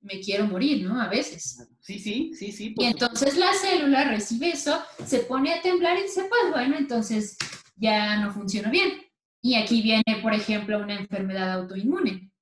[0.00, 1.00] me quiero morir, ¿no?
[1.00, 1.68] A veces.
[1.78, 2.74] Sí, sí, sí, sí.
[2.76, 7.38] Y entonces la célula recibe eso, se pone a temblar y dice, pues bueno, entonces
[7.76, 9.00] ya no funciona bien.
[9.40, 12.32] Y aquí viene, por ejemplo, una enfermedad autoinmune.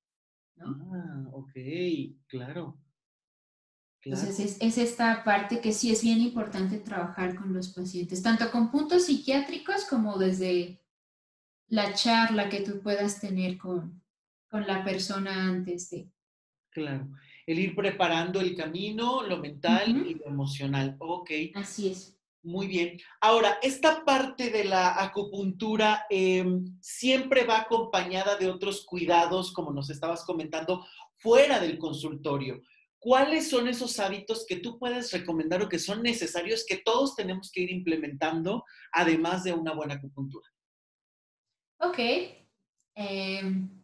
[0.55, 0.65] ¿no?
[0.95, 1.51] Ah, ok,
[2.25, 2.75] claro.
[4.03, 8.71] Entonces es, esta parte que sí es bien importante trabajar con los pacientes, tanto con
[8.71, 10.81] puntos psiquiátricos como desde
[11.67, 14.01] la charla que tú puedas tener con,
[14.49, 16.09] con la persona antes de.
[16.69, 17.09] Claro,
[17.45, 20.95] el ir preparando el camino, lo mental y lo emocional.
[20.99, 21.31] Ok.
[21.55, 22.17] Así es.
[22.43, 22.97] Muy bien.
[23.19, 29.89] Ahora, esta parte de la acupuntura em, siempre va acompañada de otros cuidados, como nos
[29.89, 30.85] estabas comentando,
[31.17, 32.61] fuera del consultorio.
[32.99, 37.51] ¿Cuáles son esos hábitos que tú puedes recomendar o que son necesarios que todos tenemos
[37.51, 40.47] que ir implementando, además de una buena acupuntura?
[41.79, 41.99] Ok.
[42.95, 43.77] Em,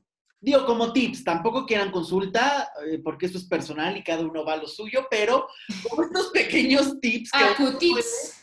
[0.43, 4.55] Digo, como tips, tampoco quieran consulta, eh, porque eso es personal y cada uno va
[4.55, 5.47] a lo suyo, pero
[5.87, 8.41] como estos pequeños tips que Acutips.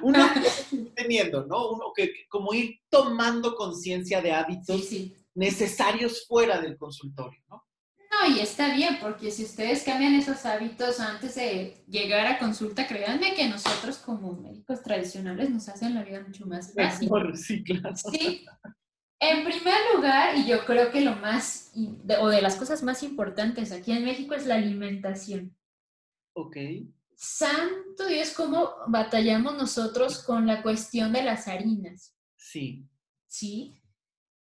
[0.00, 1.72] uno puede teniendo, ¿no?
[1.72, 4.88] Uno que, como ir tomando conciencia de hábitos
[5.34, 7.67] necesarios fuera del consultorio, ¿no?
[8.20, 12.86] No, y está bien, porque si ustedes cambian esos hábitos antes de llegar a consulta,
[12.86, 17.10] créanme que nosotros como médicos tradicionales nos hacen la vida mucho más fácil.
[17.34, 17.94] Sí, claro.
[17.96, 18.44] Sí.
[19.20, 21.72] En primer lugar, y yo creo que lo más,
[22.20, 25.56] o de las cosas más importantes aquí en México es la alimentación.
[26.34, 26.56] Ok.
[27.16, 32.16] Santo Dios, cómo batallamos nosotros con la cuestión de las harinas.
[32.36, 32.86] Sí.
[33.26, 33.82] ¿Sí?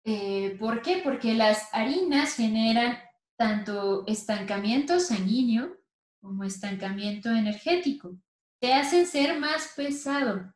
[0.05, 1.01] Eh, ¿Por qué?
[1.03, 2.97] Porque las harinas generan
[3.41, 5.75] tanto estancamiento sanguíneo
[6.21, 8.15] como estancamiento energético.
[8.59, 10.53] Te hacen ser más pesado.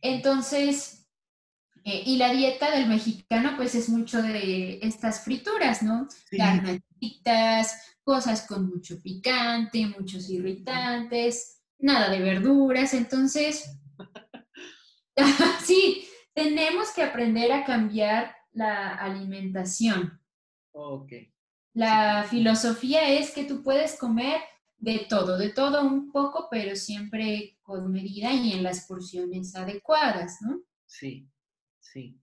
[0.00, 1.06] Entonces,
[1.84, 6.08] eh, y la dieta del mexicano, pues es mucho de estas frituras, ¿no?
[6.30, 6.38] Sí.
[8.02, 12.94] cosas con mucho picante, muchos irritantes, nada de verduras.
[12.94, 13.78] Entonces,
[15.62, 20.17] sí, tenemos que aprender a cambiar la alimentación.
[20.80, 21.12] Ok.
[21.74, 24.40] La filosofía es que tú puedes comer
[24.76, 30.38] de todo, de todo un poco, pero siempre con medida y en las porciones adecuadas,
[30.40, 30.60] ¿no?
[30.86, 31.28] Sí,
[31.80, 32.20] sí.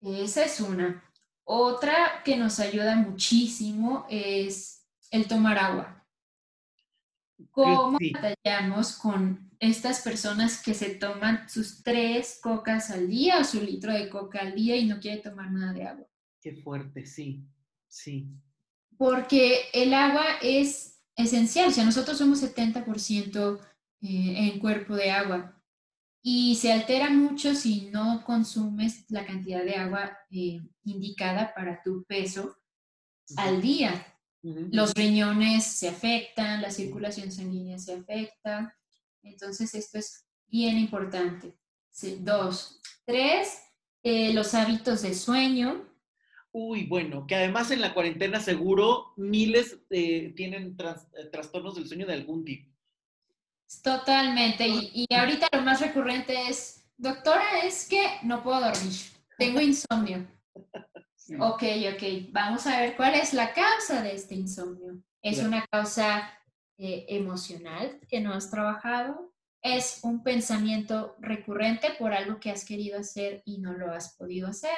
[0.00, 1.02] Esa es una.
[1.42, 6.06] Otra que nos ayuda muchísimo es el tomar agua.
[7.50, 13.60] ¿Cómo batallamos con estas personas que se toman sus tres cocas al día o su
[13.60, 16.06] litro de coca al día y no quieren tomar nada de agua?
[16.40, 17.44] Qué fuerte, sí,
[17.92, 18.26] sí.
[18.96, 23.60] Porque el agua es esencial, o sea, nosotros somos 70%
[24.00, 25.62] eh, en cuerpo de agua
[26.22, 32.04] y se altera mucho si no consumes la cantidad de agua eh, indicada para tu
[32.04, 32.56] peso
[33.36, 34.06] al día.
[34.42, 38.76] Los riñones se afectan, la circulación sanguínea se afecta.
[39.22, 41.56] Entonces, esto es bien importante.
[42.20, 42.80] dos.
[43.04, 43.62] Tres,
[44.02, 45.91] eh, los hábitos de sueño.
[46.52, 52.06] Uy, bueno, que además en la cuarentena seguro miles eh, tienen eh, trastornos del sueño
[52.06, 52.70] de algún tipo.
[53.82, 54.68] Totalmente.
[54.68, 58.92] Y, y, ahorita lo más recurrente es, doctora, es que no puedo dormir,
[59.38, 60.26] tengo insomnio.
[61.40, 61.62] Ok,
[61.94, 62.30] ok.
[62.30, 65.02] Vamos a ver cuál es la causa de este insomnio.
[65.22, 66.28] ¿Es una causa
[66.76, 69.32] eh, emocional que no has trabajado?
[69.62, 74.48] ¿Es un pensamiento recurrente por algo que has querido hacer y no lo has podido
[74.48, 74.76] hacer?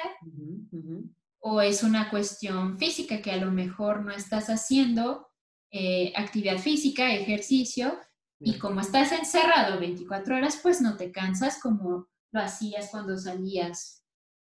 [1.47, 5.27] ¿O es una cuestión física que a lo mejor no estás haciendo
[5.71, 7.99] eh, actividad física, ejercicio,
[8.39, 14.03] y como estás encerrado 24 horas, pues no te cansas como lo hacías cuando salías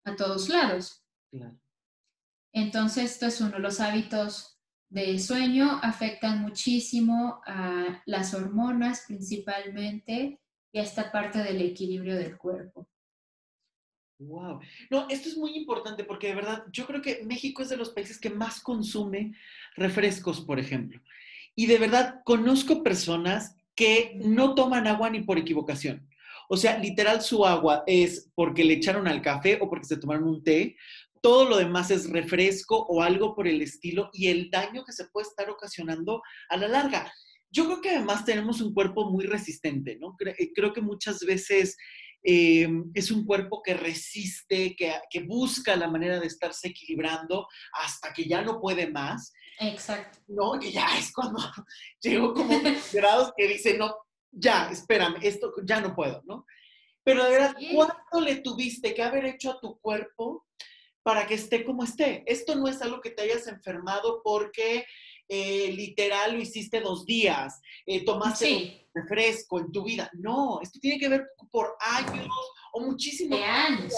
[0.05, 1.03] a todos lados.
[1.31, 1.59] Claro.
[2.53, 10.39] Entonces, esto es uno, los hábitos de sueño afectan muchísimo a las hormonas principalmente
[10.71, 12.87] y a esta parte del equilibrio del cuerpo.
[14.19, 14.61] Wow.
[14.89, 17.89] No, esto es muy importante porque de verdad yo creo que México es de los
[17.89, 19.33] países que más consume
[19.75, 21.01] refrescos, por ejemplo.
[21.55, 26.07] Y de verdad conozco personas que no toman agua ni por equivocación.
[26.47, 30.25] O sea, literal su agua es porque le echaron al café o porque se tomaron
[30.25, 30.75] un té
[31.25, 35.05] todo lo demás es refresco o algo por el estilo y el daño que se
[35.05, 37.11] puede estar ocasionando a la larga.
[37.49, 40.15] Yo creo que además tenemos un cuerpo muy resistente, ¿no?
[40.53, 41.77] Creo que muchas veces
[42.25, 48.11] eh, es un cuerpo que resiste, que, que, busca la manera de estarse equilibrando hasta
[48.11, 49.31] que ya no puede más.
[49.59, 50.19] Exacto.
[50.27, 51.39] No, que ya es cuando
[52.01, 52.59] llego como
[52.91, 53.95] grados que dice, no,
[54.31, 56.45] ya, espérame, esto ya no puedo, ¿no?
[57.03, 60.45] Pero de verdad, ¿cuánto le tuviste que haber hecho a tu cuerpo
[61.05, 62.23] para que esté como esté.
[62.25, 64.87] Esto no es algo que te hayas enfermado porque
[65.27, 70.09] eh, literal lo hiciste dos días, eh, tomaste refresco en tu vida.
[70.13, 72.27] No, esto tiene que ver por años
[72.73, 73.93] o muchísimos años.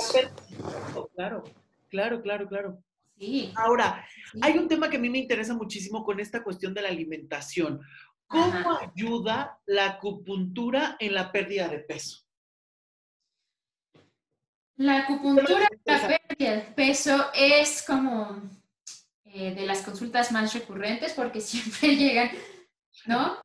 [1.16, 1.44] Claro,
[1.90, 2.84] claro, claro, claro.
[3.20, 3.52] Sí.
[3.56, 4.06] Ahora,
[4.42, 7.82] hay un tema que a mí me interesa muchísimo con esta cuestión de la alimentación.
[8.28, 12.28] ¿Cómo ayuda la acupuntura en la pérdida de peso?
[14.76, 18.44] La acupuntura para pérdida de peso es como
[19.40, 22.32] eh, de las consultas más recurrentes porque siempre llegan,
[23.06, 23.38] ¿no?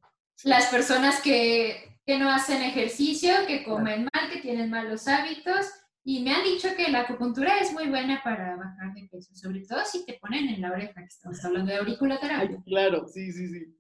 [0.43, 5.67] Las personas que, no hacen ejercicio, que comen mal, que tienen malos hábitos.
[6.03, 9.61] Y me han dicho que la acupuntura es muy buena para bajar de peso, sobre
[9.61, 12.61] todo si te ponen en la oreja, que estamos hablando de auriculaterapia.
[12.65, 13.77] Claro, sí, sí, sí.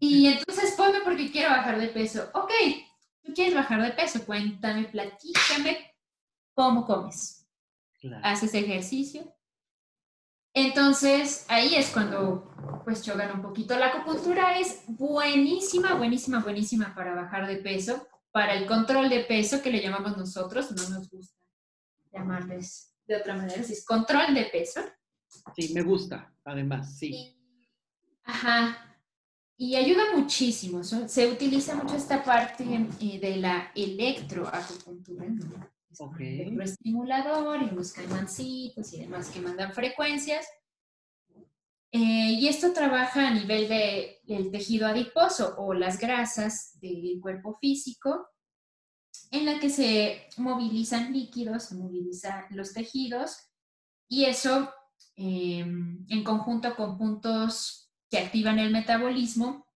[0.00, 2.30] Y entonces ponme porque quiero bajar de peso.
[2.34, 2.50] Ok,
[3.22, 5.94] tú quieres bajar de peso, cuéntame, platícame
[6.54, 7.46] cómo comes.
[8.22, 9.35] Haces ejercicio.
[10.58, 12.50] Entonces, ahí es cuando
[12.82, 13.78] pues chocan un poquito.
[13.78, 19.60] La acupuntura es buenísima, buenísima, buenísima para bajar de peso, para el control de peso
[19.60, 21.36] que le llamamos nosotros, no nos gusta
[22.10, 24.80] llamarles de otra manera, es control de peso.
[25.54, 27.36] Sí, me gusta, además, sí.
[28.24, 28.78] ajá,
[29.58, 30.82] y ayuda muchísimo.
[30.82, 32.64] Se utiliza mucho esta parte
[33.00, 35.26] eh, de la electroacupuntura.
[35.26, 35.75] ¿no?
[35.98, 36.56] Okay.
[36.60, 40.46] estimulador y los caimancitos y demás que mandan frecuencias.
[41.92, 43.68] Eh, y esto trabaja a nivel
[44.24, 48.28] del tejido adiposo o las grasas del cuerpo físico,
[49.30, 53.38] en la que se movilizan líquidos, se movilizan los tejidos,
[54.08, 54.70] y eso
[55.16, 59.66] em, en conjunto con puntos que activan el metabolismo,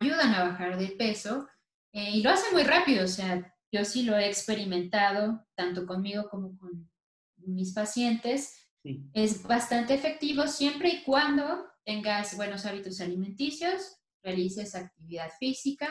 [0.00, 1.48] ayudan a bajar de peso
[1.92, 6.28] eh, y lo hace muy rápido, o sea, yo sí lo he experimentado, tanto conmigo
[6.28, 6.90] como con
[7.38, 8.68] mis pacientes.
[9.14, 15.88] Es bastante efectivo siempre y cuando tengas buenos hábitos alimenticios, realices actividad física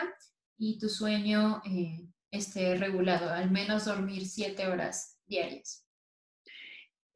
[0.58, 5.88] y tu sueño eh, esté regulado, al menos dormir siete horas diarias.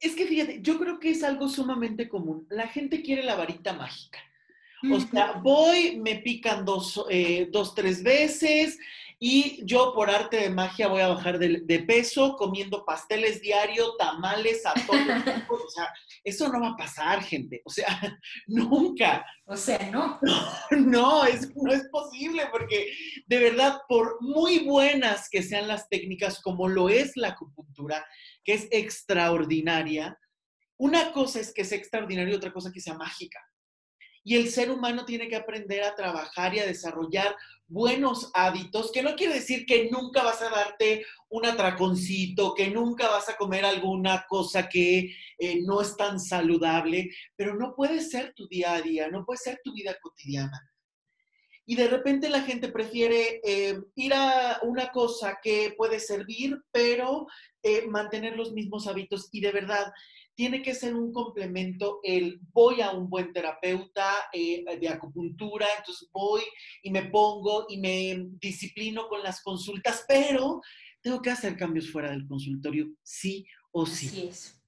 [0.00, 2.46] Es que fíjate, yo creo que es algo sumamente común.
[2.50, 4.18] La gente quiere la varita mágica.
[4.92, 8.78] O sea, voy, me pican dos, eh, dos tres veces,
[9.18, 14.66] y yo por arte de magia voy a bajar de, peso comiendo pasteles diario, tamales
[14.66, 15.00] a todos
[15.48, 15.88] O sea,
[16.22, 17.62] eso no va a pasar, gente.
[17.64, 17.86] O sea,
[18.46, 19.24] nunca.
[19.46, 20.20] O sea, no.
[20.70, 22.92] No, es, no es posible porque
[23.26, 28.04] de verdad, por muy buenas que sean las técnicas como lo es la acupuntura,
[28.44, 30.18] que es extraordinaria,
[30.78, 33.40] una cosa es que sea extraordinaria y otra cosa que sea mágica.
[34.26, 37.36] Y el ser humano tiene que aprender a trabajar y a desarrollar
[37.68, 43.08] buenos hábitos, que no quiere decir que nunca vas a darte un atraconcito, que nunca
[43.08, 48.34] vas a comer alguna cosa que eh, no es tan saludable, pero no puede ser
[48.34, 50.60] tu día a día, no puede ser tu vida cotidiana.
[51.64, 57.28] Y de repente la gente prefiere eh, ir a una cosa que puede servir, pero
[57.62, 59.28] eh, mantener los mismos hábitos.
[59.30, 59.92] Y de verdad,
[60.36, 66.08] tiene que ser un complemento el voy a un buen terapeuta eh, de acupuntura, entonces
[66.12, 66.42] voy
[66.82, 70.60] y me pongo y me disciplino con las consultas, pero
[71.00, 74.08] tengo que hacer cambios fuera del consultorio, sí o sí.
[74.08, 74.62] Así es.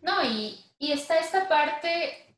[0.00, 2.36] No, y, y está esta parte,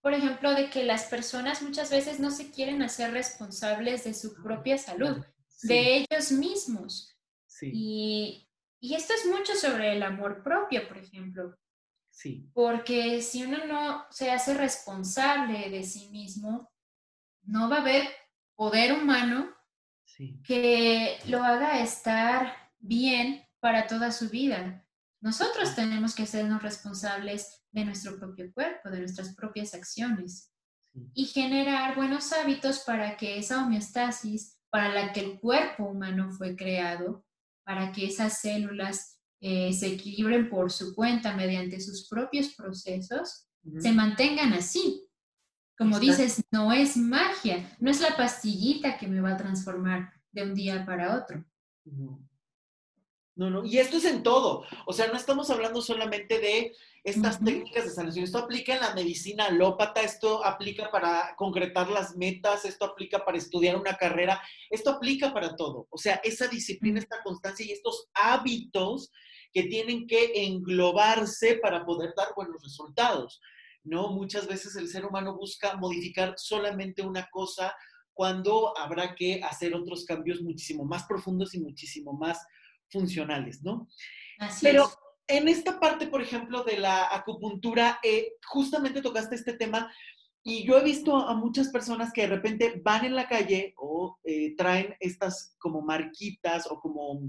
[0.00, 4.34] por ejemplo, de que las personas muchas veces no se quieren hacer responsables de su
[4.34, 5.24] propia salud,
[5.62, 7.16] de ellos mismos.
[7.46, 7.70] Sí.
[7.72, 8.48] Y,
[8.80, 11.56] y esto es mucho sobre el amor propio, por ejemplo.
[12.52, 16.70] Porque si uno no se hace responsable de sí mismo,
[17.42, 18.08] no va a haber
[18.54, 19.54] poder humano
[20.44, 24.86] que lo haga estar bien para toda su vida.
[25.20, 30.52] Nosotros tenemos que hacernos responsables de nuestro propio cuerpo, de nuestras propias acciones
[31.14, 36.54] y generar buenos hábitos para que esa homeostasis para la que el cuerpo humano fue
[36.56, 37.24] creado,
[37.64, 43.46] para que esas células eh, se equilibren por su cuenta mediante sus propios procesos,
[43.78, 45.06] se mantengan así.
[45.76, 50.42] Como dices, no es magia, no es la pastillita que me va a transformar de
[50.42, 51.44] un día para otro.
[51.84, 52.20] No.
[53.36, 54.64] No, y esto es en todo.
[54.86, 56.72] O sea, no estamos hablando solamente de
[57.02, 58.24] estas técnicas de sanación.
[58.24, 63.36] Esto aplica en la medicina alópata, esto aplica para concretar las metas, esto aplica para
[63.36, 65.88] estudiar una carrera, esto aplica para todo.
[65.90, 69.10] O sea, esa disciplina, esta constancia y estos hábitos
[69.52, 73.40] que tienen que englobarse para poder dar buenos resultados.
[73.82, 74.10] ¿no?
[74.10, 77.74] Muchas veces el ser humano busca modificar solamente una cosa
[78.12, 82.38] cuando habrá que hacer otros cambios muchísimo más profundos y muchísimo más
[82.94, 83.88] funcionales, ¿no?
[84.62, 84.90] Pero
[85.26, 89.92] en esta parte, por ejemplo, de la acupuntura, eh, justamente tocaste este tema
[90.42, 94.18] y yo he visto a muchas personas que de repente van en la calle o
[94.24, 97.20] eh, traen estas como marquitas o como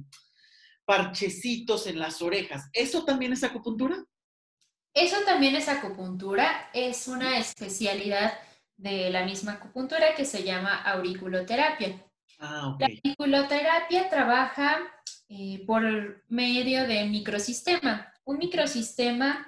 [0.85, 2.69] parchecitos en las orejas.
[2.73, 4.05] ¿Eso también es acupuntura?
[4.93, 8.33] Eso también es acupuntura, es una especialidad
[8.77, 12.05] de la misma acupuntura que se llama auriculoterapia.
[12.39, 14.94] Ah, La auriculoterapia trabaja
[15.27, 18.13] eh, por medio de microsistema.
[18.25, 19.47] Un microsistema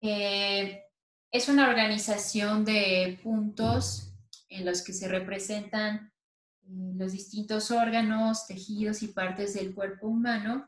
[0.00, 0.82] eh,
[1.30, 4.14] es una organización de puntos
[4.48, 6.10] en los que se representan
[6.62, 10.66] eh, los distintos órganos, tejidos y partes del cuerpo humano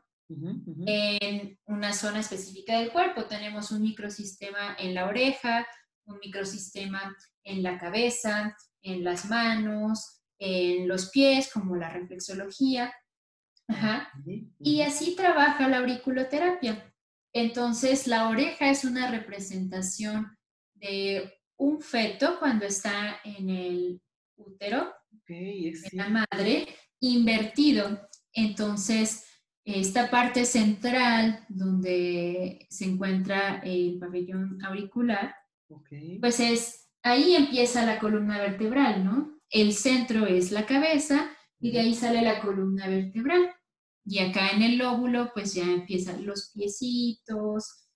[0.85, 3.25] en una zona específica del cuerpo.
[3.25, 5.67] Tenemos un microsistema en la oreja,
[6.05, 12.93] un microsistema en la cabeza, en las manos, en los pies, como la reflexología.
[14.59, 16.93] Y así trabaja la auriculoterapia.
[17.33, 20.37] Entonces, la oreja es una representación
[20.75, 24.01] de un feto cuando está en el
[24.35, 24.93] útero,
[25.27, 26.67] en la madre,
[26.99, 28.07] invertido.
[28.33, 29.25] Entonces,
[29.65, 35.35] esta parte central donde se encuentra el pabellón auricular,
[36.19, 39.39] pues es, ahí empieza la columna vertebral, ¿no?
[39.49, 41.31] El centro es la cabeza
[41.63, 43.49] y de ahí sale la columna vertebral.
[44.05, 47.87] Y acá en el lóbulo, pues ya empiezan los piecitos,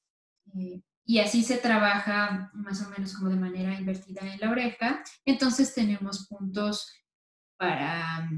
[0.56, 5.04] eh, y así se trabaja más o menos como de manera invertida en la oreja.
[5.26, 6.90] Entonces tenemos puntos
[7.58, 8.30] para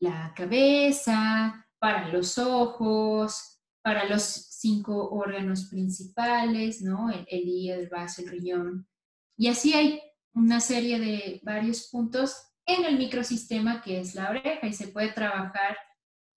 [0.00, 7.08] la cabeza, para los ojos, para los cinco órganos principales, ¿no?
[7.10, 8.88] El, hígado, el vaso, el riñón.
[9.36, 10.00] Y así hay
[10.34, 15.12] una serie de varios puntos en el microsistema que es la oreja y se puede
[15.12, 15.76] trabajar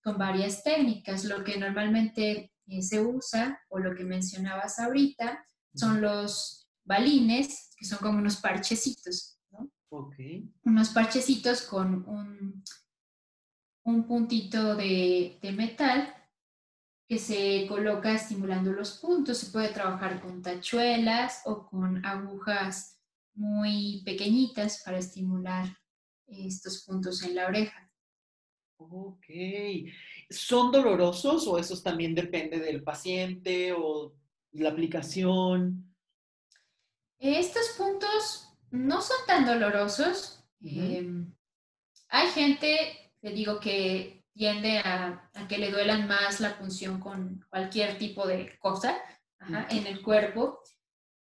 [0.03, 1.26] con varias técnicas.
[1.26, 7.86] Lo que normalmente eh, se usa o lo que mencionabas ahorita son los balines, que
[7.86, 9.71] son como unos parchecitos, ¿no?
[10.63, 12.63] Unos parchecitos con un
[13.86, 16.13] un puntito de, metal
[17.07, 19.38] que se coloca estimulando los puntos.
[19.38, 22.99] Se puede trabajar con tachuelas o con agujas
[23.36, 25.78] muy pequeñitas para estimular
[26.28, 27.91] estos puntos en la oreja.
[28.78, 29.26] Ok.
[30.30, 34.13] ¿Son dolorosos o eso también depende del paciente o
[34.51, 35.95] la aplicación?
[37.19, 40.43] Estos puntos no son tan dolorosos.
[40.61, 41.34] Em,
[42.09, 47.97] hay gente, te digo, que tiende a, que le duelan más la punción con cualquier
[47.97, 48.97] tipo de cosa
[49.69, 50.59] en el cuerpo,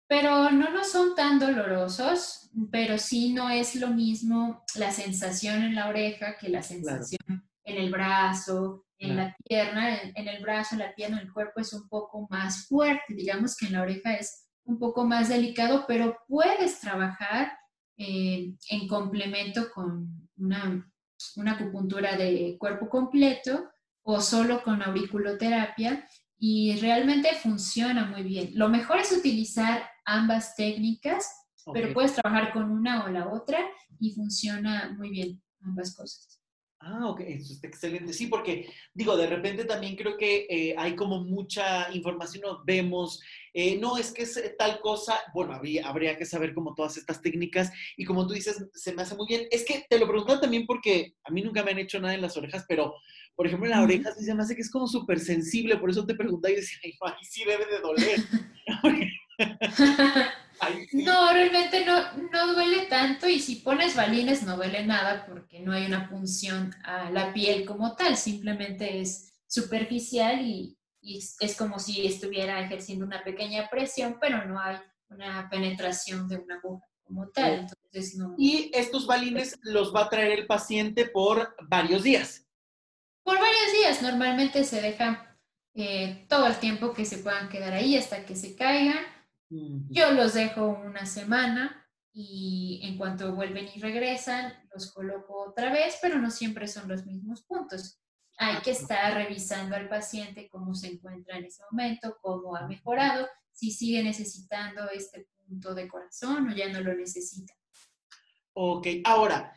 [0.07, 5.74] pero no lo son tan dolorosos, pero sí no es lo mismo la sensación en
[5.74, 10.80] la oreja que la sensación en el brazo, en la pierna, en, el brazo, en
[10.80, 14.14] la pierna, en el cuerpo es un poco más fuerte, digamos que en la oreja
[14.14, 17.52] es un poco más delicado, pero puedes trabajar
[17.96, 20.90] eh, en complemento con una,
[21.36, 23.70] una acupuntura de cuerpo completo
[24.02, 26.07] o solo con auriculoterapia
[26.38, 28.50] y realmente funciona muy bien.
[28.55, 31.30] Lo mejor es utilizar ambas técnicas,
[31.72, 33.59] pero puedes trabajar con una o la otra
[33.98, 36.40] y funciona muy bien ambas cosas.
[36.86, 38.12] Ah, ok, eso está excelente.
[38.12, 43.22] Sí, porque digo, de repente también creo que eh, hay como mucha información, nos vemos,
[43.55, 46.98] eh, no, es que es eh, tal cosa, bueno, habría, habría, que saber como todas
[46.98, 49.46] estas técnicas y como tú dices, se me hace muy bien.
[49.50, 52.20] Es que te lo pregunto también porque a mí nunca me han hecho nada en
[52.20, 52.94] las orejas, pero
[53.34, 55.88] por ejemplo en la oreja sí se me hace que es como súper sensible, por
[55.88, 58.20] eso te preguntaba y decía, ay, sí debe de doler.
[60.93, 65.72] No, realmente no, no duele tanto y si pones balines no duele nada porque no
[65.72, 72.07] hay una punción a la piel como tal, simplemente es superficial y, es como si
[72.07, 74.78] estuviera ejerciendo una pequeña presión, pero no hay
[75.11, 77.66] una penetración de una aguja como tal.
[78.39, 82.47] Y estos balines los va a traer el paciente por varios días.
[83.22, 85.18] Por varios días, normalmente se dejan
[85.74, 89.05] eh, todo el tiempo que se puedan quedar ahí hasta que se caigan
[89.49, 95.99] yo los dejo una semana y en cuanto vuelven y regresan, los coloco otra vez,
[96.01, 98.01] pero no siempre son los mismos puntos.
[98.36, 103.28] Hay que estar revisando al paciente cómo se encuentra en ese momento, cómo ha mejorado,
[103.53, 107.53] si sigue necesitando este punto de corazón o ya no lo necesita.
[108.55, 109.53] Ok, ahora,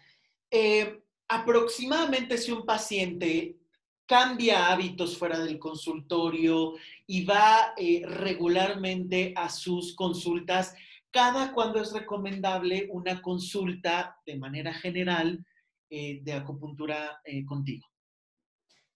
[0.50, 3.60] eh, aproximadamente si un paciente
[4.08, 6.74] cambia hábitos fuera del consultorio
[7.08, 10.76] y va eh, regularmente a sus consultas.
[11.10, 15.44] Cada cuando es recomendable una consulta de manera general
[15.90, 17.88] eh, de acupuntura eh, contigo.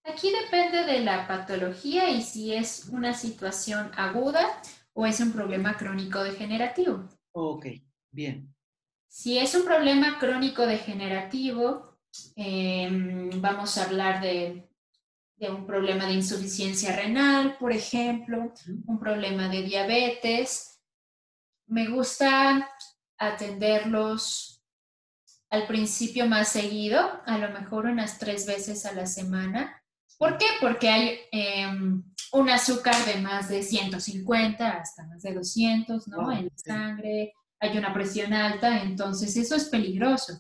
[0.04, 4.62] Aquí depende de la patología y si es una situación aguda
[4.94, 7.08] o es un problema crónico degenerativo.
[7.32, 7.68] Ok,
[8.12, 8.54] bien.
[9.08, 11.98] Si es un problema crónico degenerativo,
[12.36, 14.71] em, vamos a hablar de
[15.42, 18.54] de un problema de insuficiencia renal, por ejemplo,
[18.86, 20.80] un problema de diabetes.
[21.66, 22.70] Me gusta
[23.18, 24.64] atenderlos
[25.50, 29.84] al principio más seguido, a lo mejor unas tres veces a la semana.
[30.20, 30.46] ¿Por qué?
[30.62, 36.32] Porque hay em, un azúcar de más de 150 hasta más de 200 ¿no?
[36.32, 40.40] en la sangre, hay una presión alta, entonces eso es peligroso.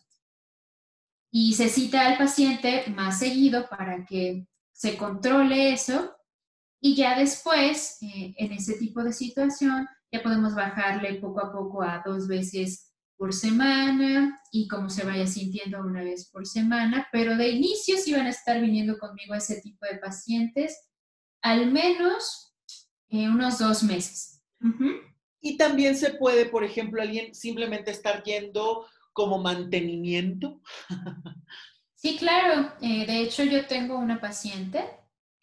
[1.31, 4.45] Y se cita al paciente más seguido para que
[4.81, 6.11] se controle eso
[6.81, 11.83] y ya después, eh, en ese tipo de situación, ya podemos bajarle poco a poco
[11.83, 17.37] a dos veces por semana y como se vaya sintiendo una vez por semana, pero
[17.37, 20.75] de inicio si van a estar viniendo conmigo ese tipo de pacientes,
[21.43, 22.55] al menos
[23.09, 24.41] eh, unos dos meses.
[25.41, 30.59] Y también se puede, por ejemplo, alguien simplemente estar yendo como mantenimiento.
[32.01, 32.73] Sí, claro.
[32.81, 34.83] Eh, de hecho, yo tengo una paciente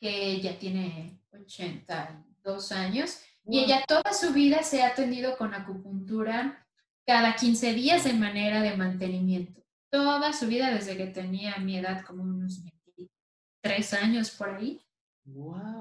[0.01, 6.67] que ya tiene 82 años y ella toda su vida se ha atendido con acupuntura
[7.07, 9.63] cada 15 días de manera de mantenimiento.
[9.89, 12.61] Toda su vida desde que tenía mi edad, como unos
[12.97, 14.83] 23 años por ahí.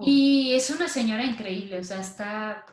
[0.02, 2.64] Y es una señora increíble, o sea, está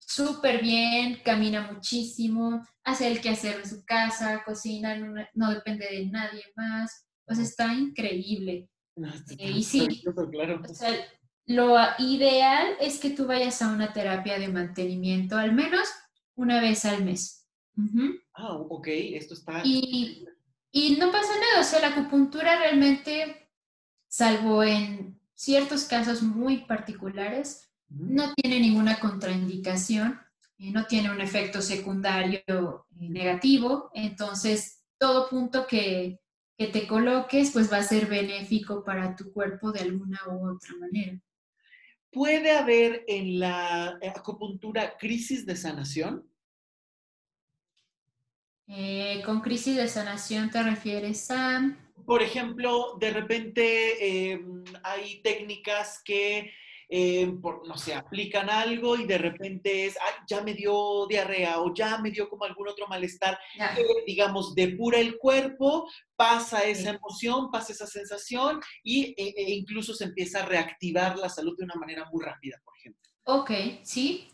[0.00, 4.96] súper bien, camina muchísimo, hace el quehacer en su casa, cocina,
[5.34, 8.68] no depende de nadie más pues está increíble.
[9.38, 10.02] Eh, y sí,
[11.46, 15.88] lo ideal es que tú vayas a una terapia de mantenimiento al menos
[16.34, 17.48] una vez al mes.
[18.34, 19.62] Ah, ok, esto está...
[19.64, 20.24] Y,
[20.70, 23.48] y no pasa nada, o sea, la acupuntura realmente,
[24.08, 30.18] salvo en ciertos casos muy particulares, no tiene ninguna contraindicación,
[30.58, 36.20] eh, no tiene un efecto secundario eh, negativo, entonces todo punto que,
[36.56, 40.76] que te coloques, pues va a ser benéfico para tu cuerpo de alguna u otra
[40.76, 41.20] manera.
[42.10, 46.28] ¿Puede haber en la acupuntura crisis de sanación?
[48.68, 51.76] Eh, con crisis de sanación te refieres a...
[52.06, 56.52] por ejemplo, de repente em, hay técnicas que,
[56.94, 61.72] em, no sé, aplican algo y de repente es, ay, ya me dio diarrea o
[61.72, 63.38] ya me dio como algún otro malestar,
[64.06, 70.04] digamos, depura el cuerpo, pasa esa emoción, pasa esa sensación y, e, e incluso se
[70.04, 73.00] empieza a reactivar la salud de una manera muy rápida, por ejemplo.
[73.24, 73.50] Ok,
[73.84, 74.28] sí.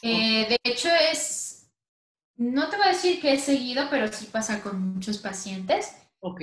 [0.00, 1.70] Eh, de hecho, es,
[2.36, 5.94] no te voy a decir que es seguido, pero sí pasa con muchos pacientes.
[6.20, 6.40] Ok.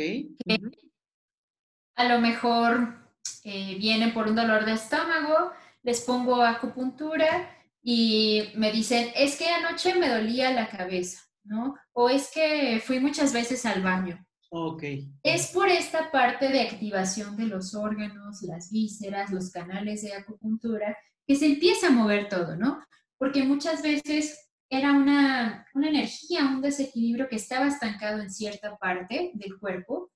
[1.96, 3.05] A lo mejor
[3.44, 5.52] eh, vienen por un dolor de estómago,
[5.84, 7.50] les pongo acupuntura
[7.82, 11.76] y me dicen, es que anoche me dolía la cabeza, ¿no?
[11.94, 14.26] O es que fui muchas veces al baño.
[14.50, 14.84] Ok.
[15.22, 20.98] Es por esta parte de activación de los órganos, las vísceras, los canales de acupuntura,
[21.28, 22.84] que se empieza a mover todo, ¿no?
[23.18, 29.32] Porque muchas veces era una, una energía, un desequilibrio que estaba estancado en cierta parte
[29.36, 30.12] del cuerpo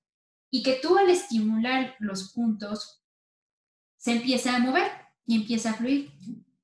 [0.50, 2.99] y que tú al estimular los puntos
[4.00, 4.90] se empieza a mover
[5.26, 6.10] y empieza a fluir.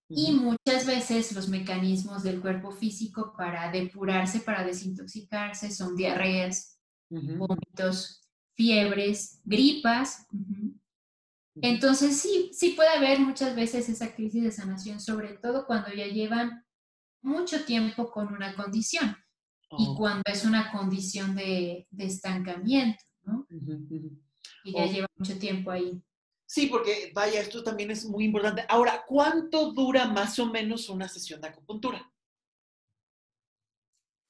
[0.09, 6.79] Y muchas veces los mecanismos del cuerpo físico para depurarse, para desintoxicarse, son diarreas,
[7.11, 8.23] vómitos,
[8.55, 10.27] fiebres, gripas.
[11.57, 16.07] Entonces sí, sí puede haber muchas veces esa crisis de sanación, sobre todo cuando ya
[16.07, 16.65] llevan
[17.23, 19.17] mucho tiempo con una condición
[19.79, 19.97] y oh.
[19.97, 23.47] cuando es una condición de, estancamiento, ¿no?
[24.65, 26.01] Y ya lleva mucho tiempo ahí.
[26.47, 28.65] Sí, porque vaya, esto también es muy importante.
[28.69, 32.11] Ahora, ¿cuánto dura más o menos una sesión de acupuntura?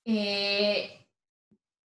[0.04, 1.06] Eh,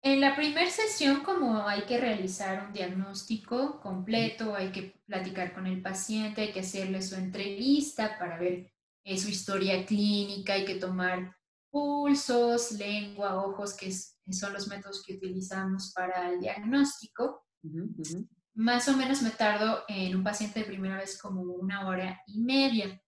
[0.02, 5.66] en la primera sesión, como hay que realizar un diagnóstico completo, hay que platicar con
[5.66, 8.72] el paciente, hay que hacerle su entrevista para ver
[9.04, 11.36] eh, su historia clínica, hay que tomar
[11.70, 17.44] pulsos, lengua, ojos, que, son los métodos que utilizamos para el diagnóstico.
[18.54, 22.40] Más o menos me tardo en un paciente de primera vez como una hora y
[22.40, 23.00] media.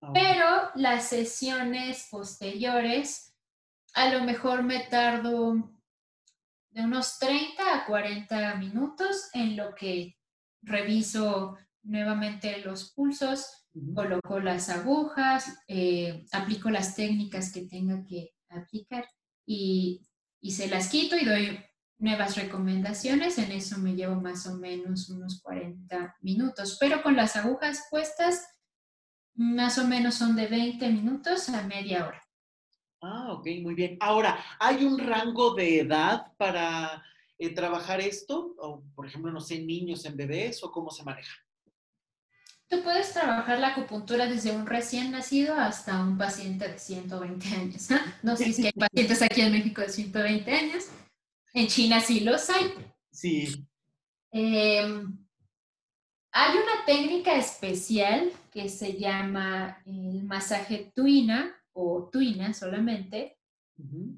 [0.00, 3.34] Ah, Pero las sesiones posteriores,
[3.94, 5.54] a lo mejor me tardo
[6.70, 10.18] de unos 30 a 40 minutos en lo que
[10.62, 19.06] reviso nuevamente los pulsos, coloco las agujas, eh, aplico las técnicas que tenga que aplicar
[19.46, 20.02] y,
[20.40, 21.58] y, se las quito y doy
[21.98, 23.38] nuevas recomendaciones.
[23.38, 28.46] En eso me llevo más o menos unos 40 minutos, pero con las agujas puestas,
[29.34, 32.22] más o menos son de 20 minutos a media hora.
[33.02, 33.96] Ah, ok, muy bien.
[34.00, 37.02] Ahora, ¿hay un rango de edad para
[37.38, 38.54] eh, trabajar esto?
[38.58, 41.36] O, por ejemplo, no sé, niños en bebés o cómo se maneja.
[42.68, 47.88] Tú puedes trabajar la acupuntura desde un recién nacido hasta un paciente de 120 años.
[48.22, 50.86] No, sé si hay pacientes aquí en México de 120 años.
[51.56, 52.74] En China sí los hay.
[53.10, 53.66] Sí.
[54.30, 55.26] Em,
[56.30, 63.38] hay una técnica especial que se llama el masaje tuina o tuina solamente,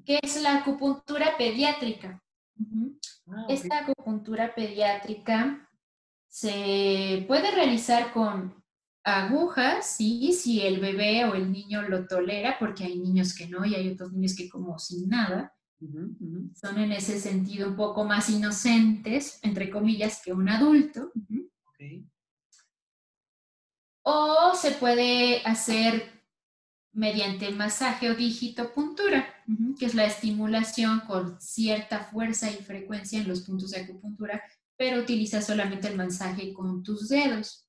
[0.05, 2.21] que es la acupuntura pediátrica.
[3.27, 5.65] Ah, Esta acupuntura pediátrica
[6.27, 8.61] se puede realizar con
[9.01, 13.63] agujas, sí, si el bebé o el niño lo tolera, porque hay niños que no
[13.65, 15.53] y hay otros niños que como sin nada.
[16.55, 21.11] Son en ese sentido un poco más inocentes, entre comillas, que un adulto.
[24.03, 26.23] O se puede hacer
[26.91, 29.25] mediante masaje o digitopuntura,
[29.77, 34.43] que es la estimulación con cierta fuerza y frecuencia en los puntos de acupuntura
[34.79, 37.67] pero utiliza solamente el masaje con tus dedos.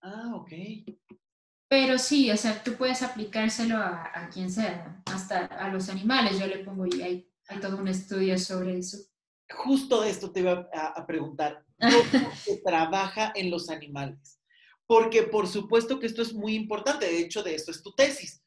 [0.00, 0.52] Ah, ok.
[1.68, 6.38] Pero sí, o sea, tú puedes aplicárselo a, quien sea, hasta a los animales.
[6.38, 8.98] Yo le pongo y hay, hay todo un estudio sobre eso.
[9.50, 11.64] Justo de esto te iba a, preguntar.
[11.78, 11.90] ¿Cómo
[12.44, 14.40] se trabaja en los animales?
[14.86, 17.06] Porque por supuesto que esto es muy importante.
[17.06, 18.42] De hecho, de esto es tu tesis.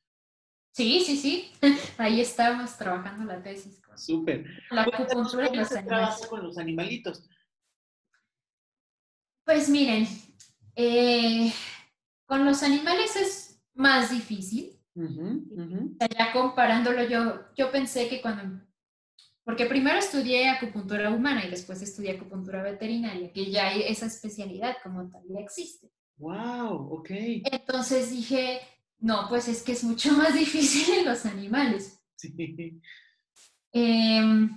[0.71, 1.51] Sí, sí, sí.
[1.97, 3.81] Ahí estamos trabajando la tesis.
[3.95, 4.45] Súper.
[4.71, 6.27] La acupuntura en los animales.
[6.27, 7.27] con los animalitos?
[9.43, 10.07] Pues miren,
[10.75, 11.51] eh,
[12.29, 14.79] con los animales es más difícil.
[14.95, 18.63] Ya comparándolo, yo, yo pensé que cuando,
[19.43, 24.77] porque primero estudié acupuntura humana y después estudié acupuntura veterinaria, que ya hay esa especialidad
[24.83, 25.89] como tal, ya existe.
[26.17, 27.09] Wow, ok.
[27.51, 28.59] Entonces dije,
[28.99, 31.99] no, pues es que es mucho más difícil en los animales.
[32.15, 32.79] Sí.
[33.73, 34.49] Eh,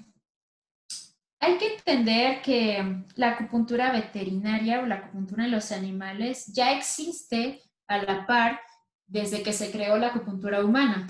[1.43, 7.61] hay que entender que la acupuntura veterinaria o la acupuntura en los animales ya existe
[7.89, 8.61] a la par
[9.09, 11.09] desde que se creó la acupuntura humana.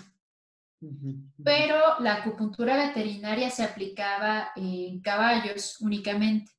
[1.45, 6.51] Pero la acupuntura veterinaria se aplicaba en caballos únicamente.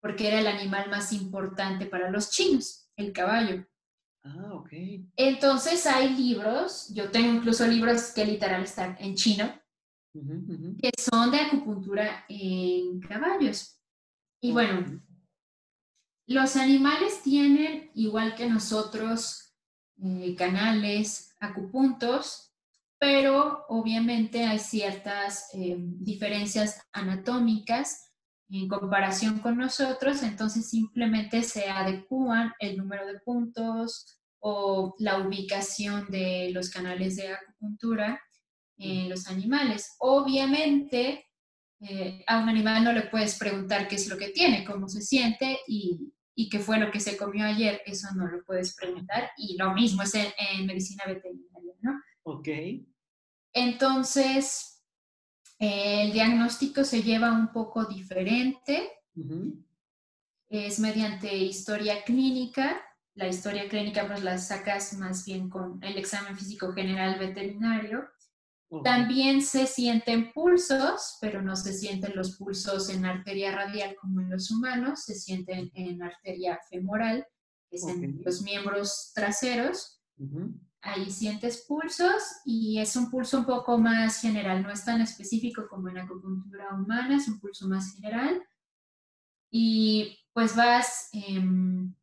[0.00, 3.64] porque era el animal más importante para los chinos, el caballo.
[4.24, 4.70] Ah, ok.
[5.14, 9.61] Entonces hay libros, yo tengo incluso libros que literal están en chino,
[10.12, 13.80] que son de acupuntura en caballos.
[14.40, 15.00] Y bueno,
[16.26, 19.54] los animales tienen, igual que nosotros,
[20.02, 22.52] eh, canales, acupuntos,
[22.98, 28.12] pero obviamente hay ciertas eh, diferencias anatómicas
[28.50, 36.06] en comparación con nosotros, entonces simplemente se adecúan el número de puntos o la ubicación
[36.10, 38.20] de los canales de acupuntura
[38.82, 39.96] en los animales.
[39.98, 41.26] Obviamente,
[41.80, 45.02] eh, a un animal no le puedes preguntar qué es lo que tiene, cómo se
[45.02, 49.30] siente y, y qué fue lo que se comió ayer, eso no lo puedes preguntar.
[49.36, 52.00] Y lo mismo es en, medicina veterinaria, ¿no?
[52.22, 52.48] Ok.
[53.52, 54.82] Entonces,
[55.58, 58.90] el diagnóstico se lleva un poco diferente.
[60.48, 62.82] Es mediante historia clínica.
[63.14, 68.08] La historia clínica pues la sacas más bien con el examen físico general veterinario.
[68.80, 74.30] También se sienten pulsos, pero no se sienten los pulsos en arteria radial como en
[74.30, 77.26] los humanos, se sienten en arteria femoral,
[77.68, 80.00] que es en los miembros traseros.
[80.80, 85.68] Ahí sientes pulsos y es un pulso un poco más general, no es tan específico
[85.68, 88.42] como en acupuntura humana, es un pulso más general.
[89.50, 91.94] Y pues vas em,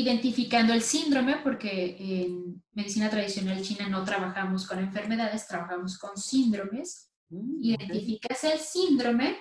[0.00, 7.10] identificando el síndrome, porque en medicina tradicional china no trabajamos con enfermedades, trabajamos con síndromes.
[7.30, 9.38] Mm, Identificas el síndrome,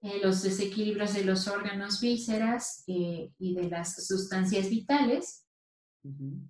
[0.00, 5.46] eh, los desequilibrios de los órganos vísceras eh, y de las sustancias vitales,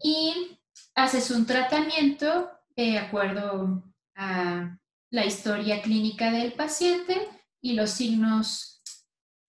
[0.03, 0.59] y
[0.95, 3.85] haces un tratamiento de acuerdo
[4.15, 4.79] a
[5.11, 7.29] la historia clínica del paciente
[7.61, 8.81] y los signos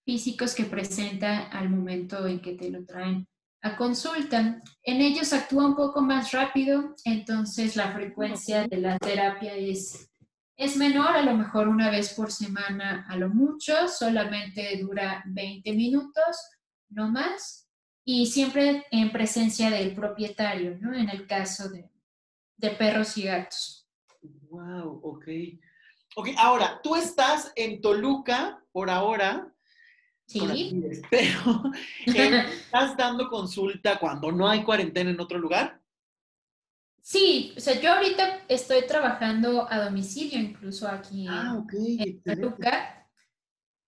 [0.04, 3.26] físicos que presenta al momento en que te lo traen
[3.64, 4.62] a consulta.
[4.84, 10.12] En ellos actúa un poco más rápido, entonces la frecuencia de la terapia es,
[10.58, 15.72] es menor, a lo mejor una vez por semana a lo mucho, solamente dura 20
[15.74, 16.38] minutos,
[16.90, 17.70] no más,
[18.06, 20.94] y siempre en presencia del propietario, ¿no?
[20.94, 21.90] En el caso de,
[22.58, 23.88] de perros y gatos.
[24.22, 25.26] Wow, ok.
[26.18, 29.53] Ok, ahora, tú estás en Toluca por ahora,
[30.26, 30.82] Sí.
[31.10, 31.64] Pero,
[32.06, 35.82] ¿estás dando consulta cuando no hay cuarentena en otro lugar?
[37.02, 43.10] Sí, o sea, yo ahorita estoy trabajando a domicilio, incluso aquí ah, en Toluca.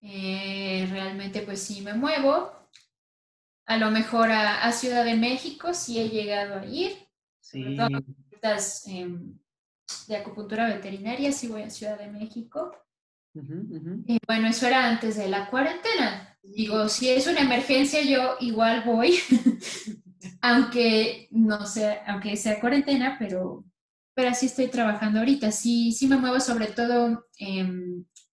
[0.02, 2.52] Eh, realmente, pues sí me muevo.
[3.64, 7.08] A lo mejor a, Ciudad de México sí he llegado a ir.
[7.40, 7.76] Sí.
[8.86, 9.38] Em,
[10.06, 12.76] de acupuntura veterinaria, sí voy a Ciudad de México.
[14.06, 16.38] Y bueno, eso era antes de la cuarentena.
[16.42, 19.18] Digo, si es una emergencia, yo igual voy,
[20.40, 23.64] aunque no sea, aunque sea cuarentena, pero,
[24.14, 25.50] pero así estoy trabajando ahorita.
[25.50, 27.26] Sí, sí me muevo sobre todo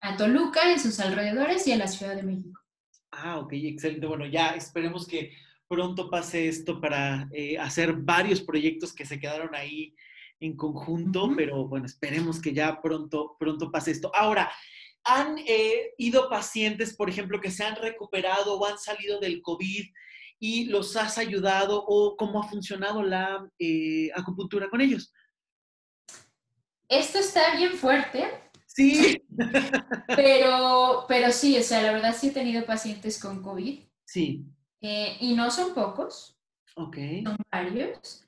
[0.00, 2.60] a Toluca, en sus alrededores y a la Ciudad de México.
[3.12, 4.06] Ah, ok, excelente.
[4.06, 5.32] Bueno, ya esperemos que
[5.68, 9.94] pronto pase esto para eh, hacer varios proyectos que se quedaron ahí
[10.40, 14.10] en conjunto, pero bueno, esperemos que ya pronto, pronto pase esto.
[14.14, 14.50] Ahora,
[15.04, 19.86] ¿Han eh, ido pacientes, por ejemplo, que se han recuperado o han salido del COVID
[20.38, 25.12] y los has ayudado o cómo ha funcionado la eh, acupuntura con ellos?
[26.88, 28.28] Esto está bien fuerte.
[28.66, 29.22] Sí.
[30.08, 33.80] pero, pero sí, o sea, la verdad sí he tenido pacientes con COVID.
[34.04, 34.44] Sí.
[34.82, 36.36] Eh, y no son pocos.
[36.76, 36.96] Ok.
[37.24, 38.26] Son varios.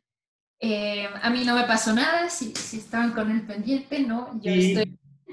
[1.22, 4.91] a mí no me pasó nada, si, si estaban con el pendiente, no, yo estoy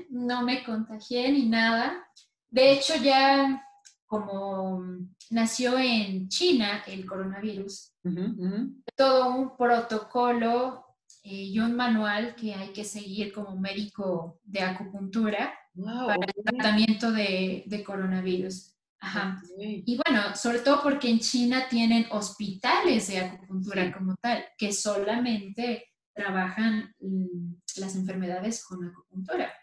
[0.10, 2.05] no me contagié ni nada.
[2.49, 3.64] De hecho, ya
[4.05, 4.84] como
[5.30, 7.93] nació en China el coronavirus,
[8.95, 10.84] todo un protocolo
[11.24, 17.12] eh, y un manual que hay que seguir como médico de acupuntura para el tratamiento
[17.12, 18.76] de, coronavirus.
[19.86, 25.86] Y bueno, sobre todo porque en China tienen hospitales de acupuntura como tal, que solamente
[26.14, 29.53] trabajan mm, las enfermedades con acupuntura.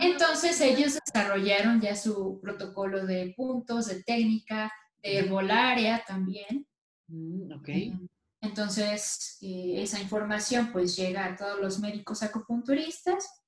[0.00, 6.66] Entonces ellos desarrollaron ya su protocolo de puntos, de técnica, de herbolaria también.
[7.08, 7.88] Mm, okay.
[7.88, 8.08] Eh,
[8.40, 13.42] entonces eh, esa información pues llega a todos los médicos acupunturistas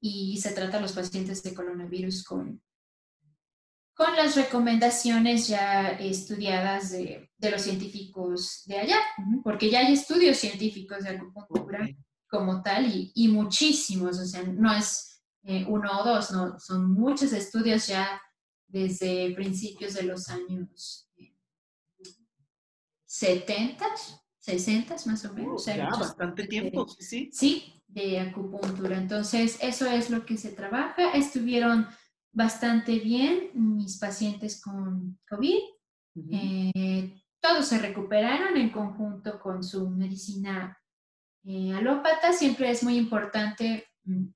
[0.00, 2.60] y se trata a los pacientes de coronavirus con,
[3.94, 8.96] con las recomendaciones ya estudiadas de, de los científicos de allá,
[9.44, 11.88] porque ya hay estudios científicos de acupuntura
[12.28, 15.09] como tal y, y muchísimos, o sea, no es
[15.44, 16.58] eh, uno o dos, ¿no?
[16.58, 18.20] Son muchos estudios ya
[18.66, 21.10] desde principios de los años
[23.06, 23.84] 70,
[24.38, 25.66] 60 más o menos.
[25.66, 27.30] ya, bastante tiempo, sí, sí.
[27.32, 28.96] Sí, de acupuntura.
[28.96, 31.12] Entonces, eso es lo que se trabaja.
[31.12, 31.88] Estuvieron
[32.32, 35.58] bastante bien mis pacientes con COVID.
[36.30, 40.78] Eh, todos se recuperaron en conjunto con su medicina
[41.44, 42.32] eh, alópata.
[42.32, 44.26] Siempre es muy importante mm,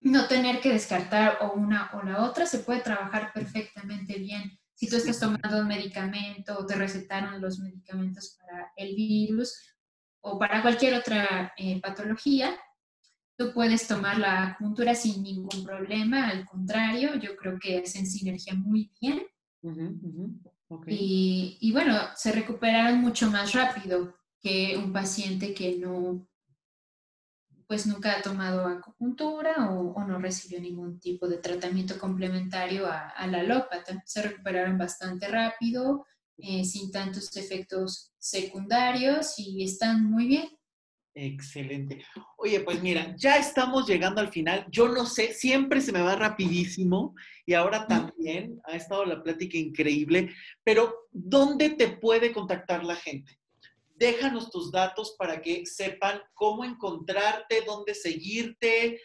[0.00, 2.46] no tener que descartar o una o la otra.
[2.46, 7.58] Se puede trabajar perfectamente bien si tú estás tomando un medicamento o te recetaron los
[7.58, 9.52] medicamentos para el virus
[10.20, 12.56] o para cualquier otra eh, patología,
[13.36, 16.28] tú puedes tomar la acupuntura sin ningún problema.
[16.28, 19.26] Al contrario, yo creo que hacen sinergia muy bien.
[20.86, 26.27] Y, y, bueno, se recuperaron mucho más rápido que un paciente que no,
[27.68, 33.40] pues nunca ha tomado acupuntura o, no recibió ningún tipo de tratamiento complementario a, la
[33.40, 34.02] alópata.
[34.06, 36.06] Se recuperaron bastante rápido,
[36.38, 40.48] eh, sin tantos efectos secundarios y están muy bien.
[41.14, 42.02] Excelente.
[42.38, 44.64] Oye, pues mira, ya estamos llegando al final.
[44.70, 47.14] Yo no sé, siempre se me va rapidísimo
[47.44, 50.32] y ahora también ha estado la plática increíble,
[50.64, 53.38] pero ¿dónde te puede contactar la gente?
[53.98, 59.00] Déjanos tus datos para que sepan cómo encontrarte, dónde seguirte,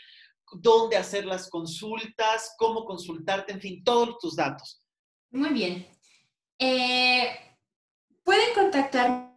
[0.53, 4.83] dónde hacer las consultas, cómo consultarte, en fin, todos tus datos.
[5.31, 5.87] Muy bien.
[6.59, 7.27] Eh,
[8.23, 9.33] pueden contactarme.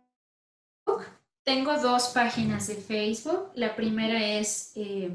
[1.42, 3.52] Tengo dos páginas de Facebook.
[3.54, 5.10] La primera es eh,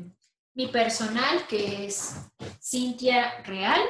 [0.53, 2.15] mi personal, que es
[2.61, 3.81] Cintia Real.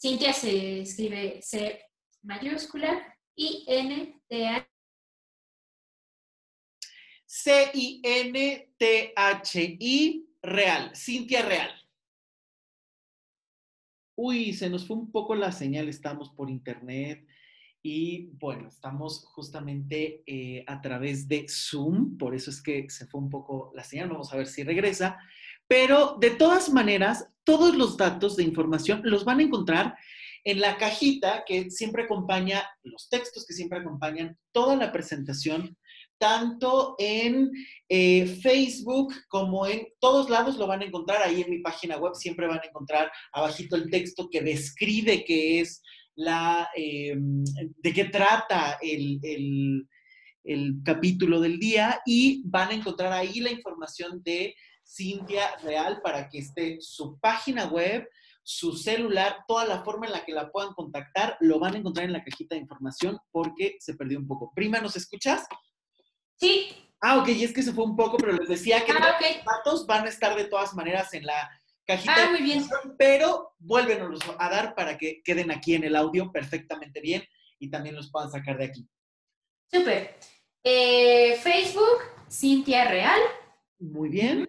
[0.00, 1.82] Cintia se escribe C
[2.22, 4.68] mayúscula y N T A
[7.28, 8.74] C-I-N-T-H-I
[10.40, 11.70] Real, Cintia Real.
[14.16, 17.26] Uy, se nos fue un poco la señal, estamos por internet
[17.82, 23.20] y bueno, estamos justamente eh, a través de Zoom, por eso es que se fue
[23.20, 25.18] un poco la señal, vamos a ver si regresa.
[25.66, 29.96] Pero de todas maneras, todos los datos de información los van a encontrar
[30.44, 35.76] en la cajita que siempre acompaña, los textos que siempre acompañan toda la presentación
[36.18, 37.50] tanto en
[37.88, 41.22] eh, Facebook como en todos lados lo van a encontrar.
[41.22, 45.60] Ahí en mi página web siempre van a encontrar abajito el texto que describe qué
[45.60, 45.82] es
[46.14, 49.20] la, eh, de qué trata el,
[50.48, 54.54] el capítulo del día y van a encontrar ahí la información de
[54.84, 58.08] Cintia Real para que esté su página web,
[58.42, 62.06] su celular, toda la forma en la que la puedan contactar, lo van a encontrar
[62.06, 64.50] en la cajita de información porque se perdió un poco.
[64.54, 65.46] Prima, ¿nos escuchas?
[66.38, 66.74] Sí.
[67.00, 69.44] Ah, ok, y es que se fue un poco, pero les decía que ah, los
[69.44, 71.48] datos van a estar de todas maneras en la
[71.86, 72.14] cajita.
[72.16, 72.66] Ah, muy bien.
[72.96, 77.22] Pero vuélvenos a dar para que queden aquí en el audio perfectamente bien
[77.58, 78.88] y también los puedan sacar de aquí.
[79.70, 80.16] Súper.
[80.64, 81.98] Eh, Facebook,
[82.30, 83.20] Cintia Real.
[83.78, 84.48] Muy bien.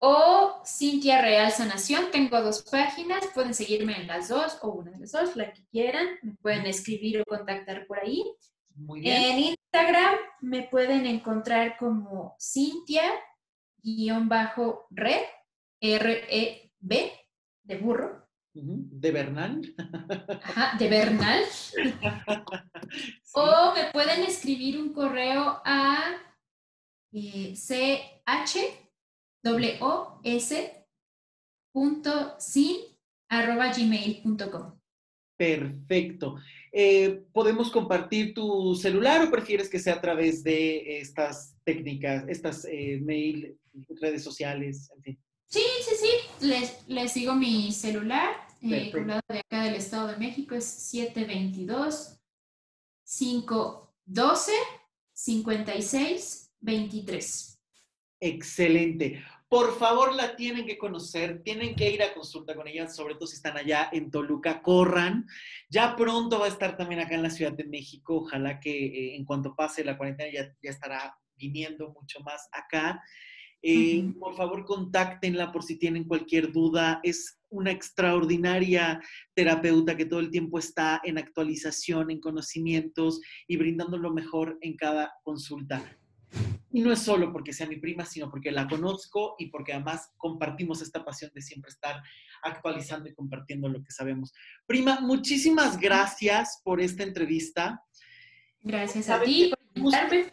[0.00, 2.10] O Cintia Real Sanación.
[2.10, 3.26] Tengo dos páginas.
[3.34, 6.18] Pueden seguirme en las dos o una de las dos, la que quieran.
[6.22, 8.24] Me pueden escribir o contactar por ahí.
[8.78, 9.22] Muy bien.
[9.22, 13.22] En Instagram me pueden encontrar como Cintia-red,
[15.80, 17.12] R-E-B,
[17.64, 18.28] de burro.
[18.52, 19.74] De Bernal.
[20.42, 21.44] Ajá, de Bernal.
[23.34, 26.16] O me pueden escribir un correo a
[27.12, 27.54] eh,
[33.28, 34.77] arroba gmail.com.
[35.38, 36.36] Perfecto.
[36.72, 42.64] Eh, ¿Podemos compartir tu celular o prefieres que sea a través de estas técnicas, estas
[42.64, 43.56] eh, mail,
[44.00, 45.18] redes sociales, en fin?
[45.46, 46.46] Sí, sí, sí.
[46.46, 48.48] Les, les digo mi celular.
[48.60, 52.18] Eh, lado de acá del Estado de México es 722
[53.04, 54.52] 512
[55.12, 57.60] 56 23.
[58.20, 59.22] Excelente.
[59.48, 63.26] Por favor, la tienen que conocer, tienen que ir a consulta con ella, sobre todo
[63.26, 65.26] si están allá en Toluca, corran.
[65.70, 68.16] Ya pronto va a estar también acá en la Ciudad de México.
[68.16, 73.02] Ojalá que eh, en cuanto pase la cuarentena ya, ya estará viniendo mucho más acá.
[73.62, 77.00] Eh, por favor, contáctenla por si tienen cualquier duda.
[77.02, 79.00] Es una extraordinaria
[79.34, 84.76] terapeuta que todo el tiempo está en actualización, en conocimientos y brindando lo mejor en
[84.76, 85.98] cada consulta.
[86.70, 90.12] Y no es solo porque sea mi prima, sino porque la conozco y porque además
[90.18, 92.02] compartimos esta pasión de siempre estar
[92.42, 94.32] actualizando y compartiendo lo que sabemos.
[94.66, 97.82] Prima, muchísimas gracias por esta entrevista.
[98.60, 100.32] Gracias a ti por invitarme.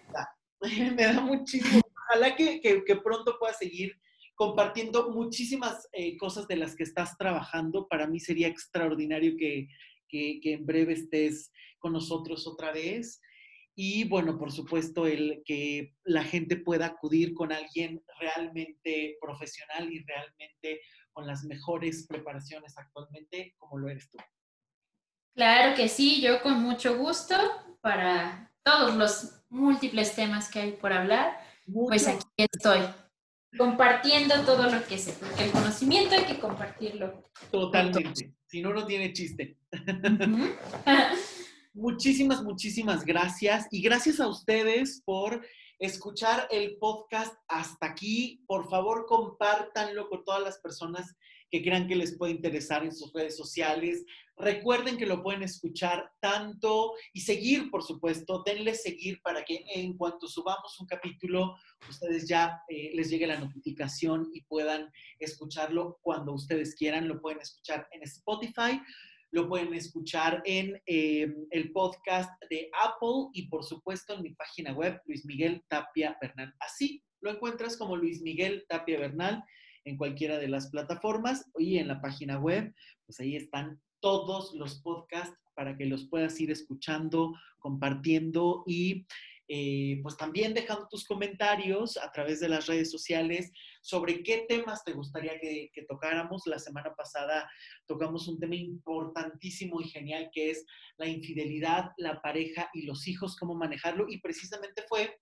[0.96, 1.82] Me da muchísimo.
[2.10, 3.98] Ojalá que, que, pronto pueda seguir
[4.36, 7.88] compartiendo muchísimas eh, cosas de las que estás trabajando.
[7.88, 9.68] Para mí sería extraordinario que,
[10.08, 13.22] que, en breve estés con nosotros otra vez.
[13.78, 20.04] Y bueno, por supuesto, el que la gente pueda acudir con alguien realmente profesional y
[20.06, 24.18] realmente con las mejores preparaciones actualmente, como lo eres tú.
[25.36, 27.36] Claro que sí, yo con mucho gusto
[27.82, 32.80] para todos los múltiples temas que hay por hablar, pues aquí estoy
[33.58, 37.24] compartiendo todo lo que sé, porque el conocimiento hay que compartirlo.
[37.52, 39.58] Totalmente, si no, no tiene chiste.
[41.76, 45.46] muchísimas, muchísimas gracias y gracias a ustedes por
[45.78, 48.44] escuchar el podcast hasta aquí.
[48.48, 51.16] Por favor, compártanlo con todas las personas
[51.52, 54.06] que crean que les puede interesar en sus redes sociales.
[54.38, 58.42] Recuerden que lo pueden escuchar tanto y seguir, por supuesto.
[58.46, 61.56] Denle seguir para que en cuanto subamos un capítulo,
[61.90, 67.08] ustedes ya eh, les llegue la notificación y puedan escucharlo cuando ustedes quieran.
[67.08, 68.82] Lo pueden escuchar en Spotify
[69.32, 74.74] lo pueden escuchar en eh, el podcast de Apple y por supuesto en mi página
[74.74, 76.54] web, Luis Miguel Tapia Bernal.
[76.60, 79.44] Así lo encuentras como Luis Miguel Tapia Bernal
[79.84, 82.74] en cualquiera de las plataformas y en la página web,
[83.06, 89.06] pues ahí están todos los podcasts para que los puedas ir escuchando, compartiendo y
[89.48, 94.84] eh, pues también dejando tus comentarios a través de las redes sociales sobre qué temas
[94.84, 96.44] te gustaría que, tocáramos.
[96.48, 97.48] La semana pasada
[97.86, 100.66] tocamos un tema importantísimo y genial que es
[100.98, 104.08] la infidelidad, la pareja y los hijos, cómo manejarlo.
[104.10, 105.16] Y precisamente fue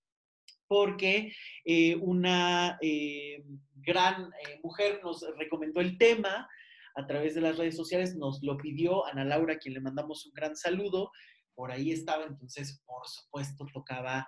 [0.66, 1.32] porque
[1.64, 3.44] eh, una eh,
[3.74, 6.48] gran eh, mujer nos recomendó el tema
[6.96, 10.26] a través de las redes sociales, nos lo pidió Ana Laura, a quien le mandamos
[10.26, 11.10] un gran saludo,
[11.54, 14.26] por ahí estaba, entonces, por supuesto, tocaba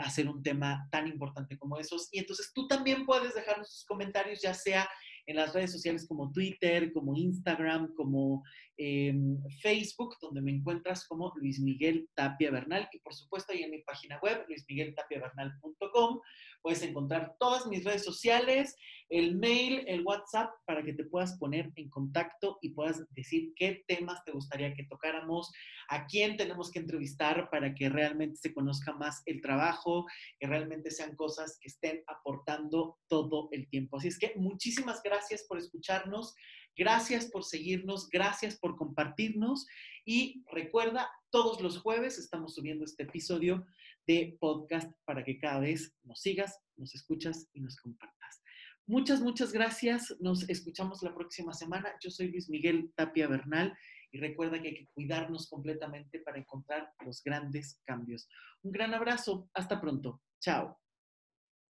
[0.00, 2.08] hacer un tema tan importante como esos.
[2.12, 4.88] Y entonces tú también puedes dejarnos tus comentarios, ya sea
[5.26, 8.42] en las redes sociales como Twitter, como Instagram, como
[8.76, 13.70] em, Facebook, donde me encuentras como Luis Miguel Tapia Bernal y por supuesto ahí en
[13.70, 16.20] mi página web, luismigueltapiabernal.com,
[16.62, 18.76] puedes encontrar todas mis redes sociales,
[19.08, 23.84] el mail, el WhatsApp, para que te puedas poner en contacto y puedas decir qué
[23.86, 25.52] temas te gustaría que tocáramos,
[25.88, 30.06] a quién tenemos que entrevistar para que realmente se conozca más el trabajo,
[30.38, 33.98] que realmente sean cosas que estén aportando todo el tiempo.
[33.98, 36.34] Así es que muchísimas gracias por escucharnos.
[36.74, 39.66] Gracias por seguirnos, gracias por compartirnos
[40.06, 43.66] y recuerda, todos los jueves estamos subiendo este episodio
[44.06, 48.42] de podcast para que cada vez nos sigas, nos escuchas y nos compartas.
[48.86, 50.14] Muchas, muchas gracias.
[50.20, 51.94] Nos escuchamos la próxima semana.
[52.02, 53.76] Yo soy Luis Miguel Tapia Bernal
[54.10, 58.28] y recuerda que hay que cuidarnos completamente para encontrar los grandes cambios.
[58.62, 59.48] Un gran abrazo.
[59.54, 60.20] Hasta pronto.
[60.40, 60.81] Chao.